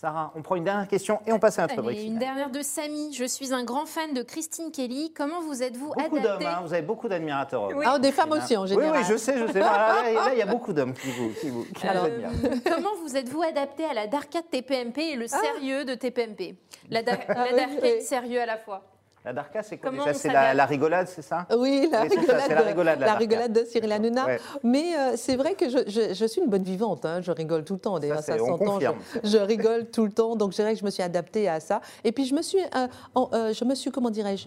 [0.00, 1.98] Sarah, on prend une dernière question et on passe à notre rubrique.
[1.98, 2.20] Une finale.
[2.20, 3.12] dernière de Samy.
[3.12, 5.12] Je suis un grand fan de Christine Kelly.
[5.12, 7.70] Comment vous êtes-vous Beaucoup d'hommes, adapté hein, vous avez beaucoup d'admirateurs.
[7.84, 9.00] Ah, des femmes aussi en Oui, général.
[9.00, 9.58] oui, je sais, je sais.
[9.58, 12.30] Là, il y a beaucoup d'hommes qui vous, qui vous, qui vous Alors, admirent.
[12.64, 16.54] Comment vous êtes-vous adapté à la darkade TPMP et le sérieux de TPMP
[16.90, 18.02] La, Ah la oui, darkade oui.
[18.02, 18.84] sérieux à la fois.
[19.28, 22.08] La Darka, c'est quoi Comment déjà C'est la, la rigolade, c'est ça Oui, la Oui,
[22.08, 24.24] ça, rigolade, c'est la rigolade, la la rigolade de Cyril Hanouna.
[24.24, 24.40] Ouais.
[24.62, 27.04] Mais euh, c'est vrai que je, je- je suis une bonne vivante.
[27.04, 27.20] hein.
[27.20, 27.98] Je rigole tout le temps.
[27.98, 28.80] D'ailleurs, ça, on s'entend.
[28.80, 30.34] Je, je rigole tout le temps.
[30.34, 31.82] Donc, je dirais que je me suis adaptée à ça.
[32.04, 34.46] Et puis, je me suis, euh, en- euh, je me suis comment dirais-je,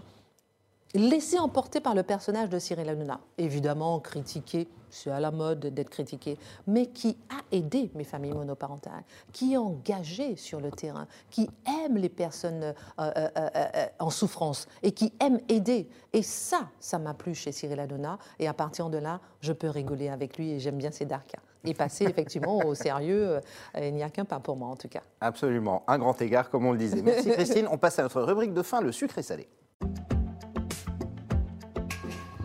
[0.94, 3.20] laissée emporter par le personnage de Cyril Hanouna.
[3.38, 6.38] Évidemment, critiqué, c'est à la mode d'être critiqué,
[6.68, 11.50] mais qui a aidé mes familles monoparentales, qui est engagé sur le terrain, qui
[11.86, 12.74] aime les personnes euh,
[13.18, 15.88] euh, euh, en souffrance et qui aime aider.
[16.14, 18.18] Et ça, ça m'a plu chez Cyril Hanouna.
[18.39, 21.39] Et à partir de là, je peux rigoler avec lui et j'aime bien ses darkas.
[21.64, 23.39] Et passer effectivement au sérieux,
[23.78, 25.02] il n'y a qu'un pas pour moi en tout cas.
[25.22, 27.04] Absolument, un grand égard, comme on le disait.
[27.04, 27.68] Merci Christine.
[27.72, 29.48] On passe à notre rubrique de fin, le sucré salé.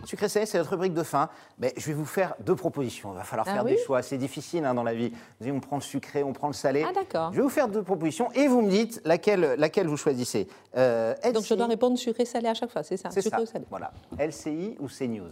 [0.07, 1.29] Sucré salé, c'est notre rubrique de fin.
[1.59, 3.11] Mais je vais vous faire deux propositions.
[3.13, 4.01] Il va falloir Ah faire oui des choix.
[4.01, 5.11] C'est difficile hein, dans la vie.
[5.41, 6.85] Vous on prend le sucré, on prend le salé.
[6.87, 7.31] Ah, d'accord.
[7.33, 10.47] Je vais vous faire deux propositions et vous me dites laquelle, laquelle vous choisissez.
[10.77, 13.45] Euh, Donc je dois répondre sucré salé à chaque fois, c'est ça C'est ça.
[13.45, 13.91] salé Voilà.
[14.17, 15.29] LCI ou CNews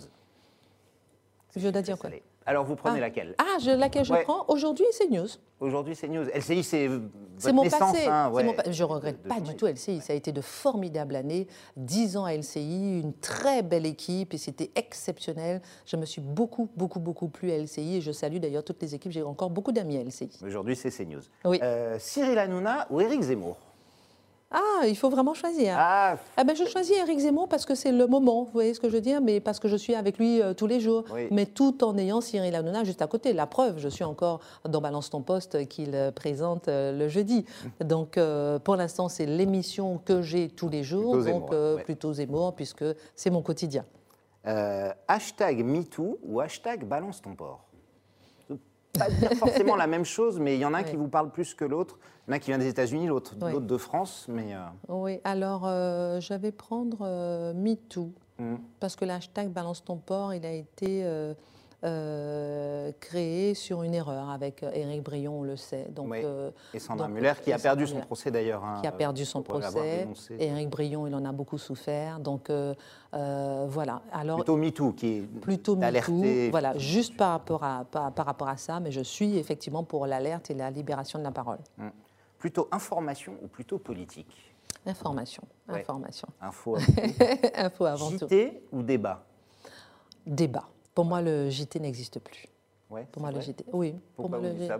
[1.55, 2.21] Je dois dire quoi Salé.
[2.47, 3.01] Alors vous prenez Ah.
[3.01, 3.35] laquelle?
[3.39, 4.23] Ah, je, laquelle je Ouais.
[4.23, 4.45] prends?
[4.49, 5.27] Aujourd'hui, c'est News.
[5.59, 6.25] Aujourd'hui, c'est News.
[6.33, 7.05] LCI, c'est votre
[7.37, 7.91] C'est mon naissance.
[7.93, 8.05] passé.
[8.07, 9.99] hein, c'est ouais, mon pa- je ne regrette de- pas du tout LCI.
[9.99, 11.47] Ça a été de formidables années.
[11.75, 15.61] 10 ans à LCI, une très belle équipe et c'était exceptionnel.
[15.87, 18.93] Je me suis beaucoup, beaucoup, beaucoup plu à LCI et je salue d'ailleurs toutes les
[18.93, 19.11] équipes.
[19.11, 20.29] J'ai encore beaucoup d'amis à LCI.
[20.45, 21.21] Aujourd'hui, c'est CNews.
[21.45, 21.59] Oui.
[21.63, 23.57] Euh, Cyril Hanouna ou Éric Zemmour?
[24.51, 25.75] Ah, il faut vraiment choisir.
[25.77, 28.79] Ah, Ah ben, je choisis Eric Zemmour parce que c'est le moment, vous voyez ce
[28.79, 31.03] que je veux dire, mais parce que je suis avec lui euh, tous les jours,
[31.13, 31.27] Oui.
[31.31, 33.33] mais tout en ayant Cyril Hanouna juste à côté.
[33.33, 37.43] La preuve, je suis encore dans Balance ton poste qu'il euh, présente euh, le jeudi.
[37.83, 41.83] Donc euh, pour l'instant, c'est l'émission que j'ai tous les jours, Plutôt Zemmour, donc ouais.
[41.83, 42.85] plutôt Zemmour, puisque
[43.15, 43.83] c'est mon quotidien.
[45.07, 47.64] Hashtag MeToo ou hashtag Balance ton porc
[48.97, 50.89] Pas dire forcément la même chose, mais il y en a un Ouais.
[50.89, 51.97] qui vous parle plus que l'autre.
[52.27, 53.59] Il y en a un qui vient des États-Unis, l'autre Ouais.
[53.59, 58.55] de France, mais euh, Oui, alors euh, je vais prendre euh, MeToo, hmm.
[58.79, 61.03] parce que l'hashtag Balance ton port, il a été
[61.83, 65.87] euh, créé sur une erreur avec euh, Éric Brion, on le sait.
[65.91, 66.21] Donc, Oui.
[66.23, 68.63] euh, Et Sandra Muller qui et a perdu Sandra son procès d'ailleurs.
[68.63, 70.07] hein, qui a perdu son procès.
[70.39, 72.19] Éric Brion, il en a beaucoup souffert.
[72.19, 72.73] Donc euh,
[73.69, 74.01] voilà.
[74.11, 76.49] Alors Plutôt MeToo qui est plutôt alerté.
[76.49, 80.05] Voilà, juste par rapport, à, par, par rapport à ça, mais je suis effectivement pour
[80.07, 81.59] l'alerte et la libération de la parole.
[82.37, 84.53] Plutôt information ou plutôt politique?
[84.87, 85.79] Information, Ouais.
[85.81, 86.27] information.
[86.39, 86.75] Info
[87.55, 88.27] Info avant tout.
[88.27, 89.23] JT ou débat?
[90.27, 90.67] Débat.
[90.95, 92.47] Pour moi, le JT n'existe plus.
[92.89, 93.41] Ouais, Pour moi, le.
[93.41, 93.65] JT.
[93.73, 94.79] Oui, pour moi, le ça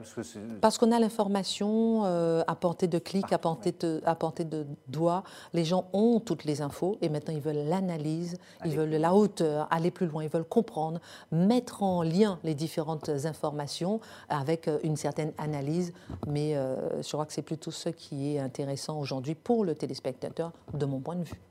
[0.61, 4.45] Parce qu'on a l'information euh, à portée de clic, à Partout, portée de, à portée
[4.45, 5.23] de doigt.
[5.53, 9.67] Les gens ont toutes les infos et maintenant ils veulent l'analyse, ils veulent la hauteur,
[9.71, 11.01] aller plus loin, ils veulent comprendre,
[11.31, 13.99] mettre en lien les différentes informations
[14.29, 15.91] avec euh, une certaine analyse.
[16.27, 20.51] Mais euh, je crois que c'est plutôt ce qui est intéressant aujourd'hui pour le téléspectateur,
[20.73, 21.41] de mon point de vue.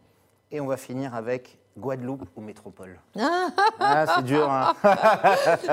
[0.52, 3.00] Et on va finir avec Guadeloupe ou métropole?
[3.80, 4.48] Ah, c'est dur.
[4.50, 4.72] hein.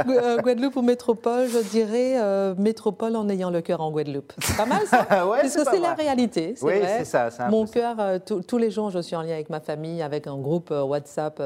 [0.08, 4.34] Euh, Guadeloupe ou métropole, je dirais euh, métropole en ayant le cœur en Guadeloupe.
[4.40, 6.56] C'est pas mal ça Ouais, Parce que c'est la réalité.
[6.58, 7.04] c'est Oui, vrai.
[7.04, 10.02] c'est ça, Mon cœur, euh, tous- les jours, je suis en lien avec ma famille,
[10.02, 11.42] avec un groupe euh, WhatsApp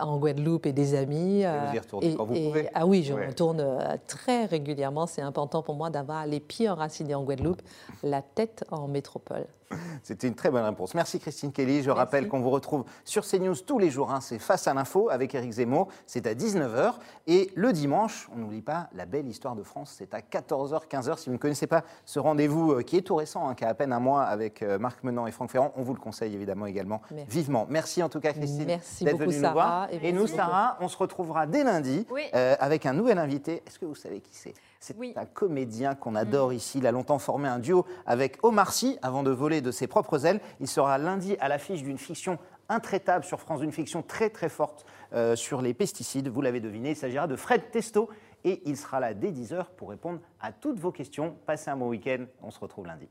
[0.00, 1.44] en Guadeloupe et des amis.
[1.44, 2.68] euh, vous y retournez quand vous pouvez.
[2.74, 3.26] Ah oui, je Ouais.
[3.28, 3.64] retourne
[4.06, 5.06] très régulièrement.
[5.06, 7.62] C'est important pour moi d'avoir les pieds enracinés en Guadeloupe,
[8.02, 9.44] la tête en métropole.
[10.02, 10.94] C'était une très bonne réponse.
[10.94, 11.82] Merci Christine Kelly.
[11.82, 14.10] Je rappelle qu'on vous retrouve sur CNews tous les jours.
[14.12, 14.20] hein.
[14.20, 15.88] C'est Face à l'info avec Éric Zemmour.
[16.06, 16.94] C'est à 19h.
[17.26, 19.94] Et le dimanche, on n'oublie pas la belle histoire de France.
[19.98, 21.18] C'est à 14h, 15h.
[21.18, 23.68] Si vous ne connaissez pas ce rendez-vous euh, qui est tout récent, hein, qui a
[23.68, 26.34] à peine un mois avec euh, Marc Menant et Franck Ferrand, on vous le conseille
[26.34, 27.30] évidemment également Merci.
[27.30, 27.66] vivement.
[27.68, 29.88] Merci en tout cas Christine Merci d'être venue nous voir.
[29.92, 30.36] et Et, nous, beaucoup.
[30.36, 32.22] Sarah, on se retrouvera dès lundi Oui.
[32.34, 33.62] euh, avec un nouvel invité.
[33.66, 34.54] Est-ce que vous savez qui c'est?
[34.82, 35.12] C'est Oui.
[35.14, 36.78] un comédien qu'on adore ici.
[36.78, 40.26] Il a longtemps formé un duo avec Omar Sy avant de voler de ses propres
[40.26, 40.40] ailes.
[40.58, 42.36] Il sera lundi à l'affiche d'une fiction
[42.68, 46.26] intraitable sur France, une fiction très très forte euh, sur les pesticides.
[46.26, 48.08] Vous l'avez deviné, il s'agira de Fred Testo
[48.42, 51.36] et il sera là dès 10h pour répondre à toutes vos questions.
[51.46, 53.08] Passez un bon week-end, on se retrouve lundi.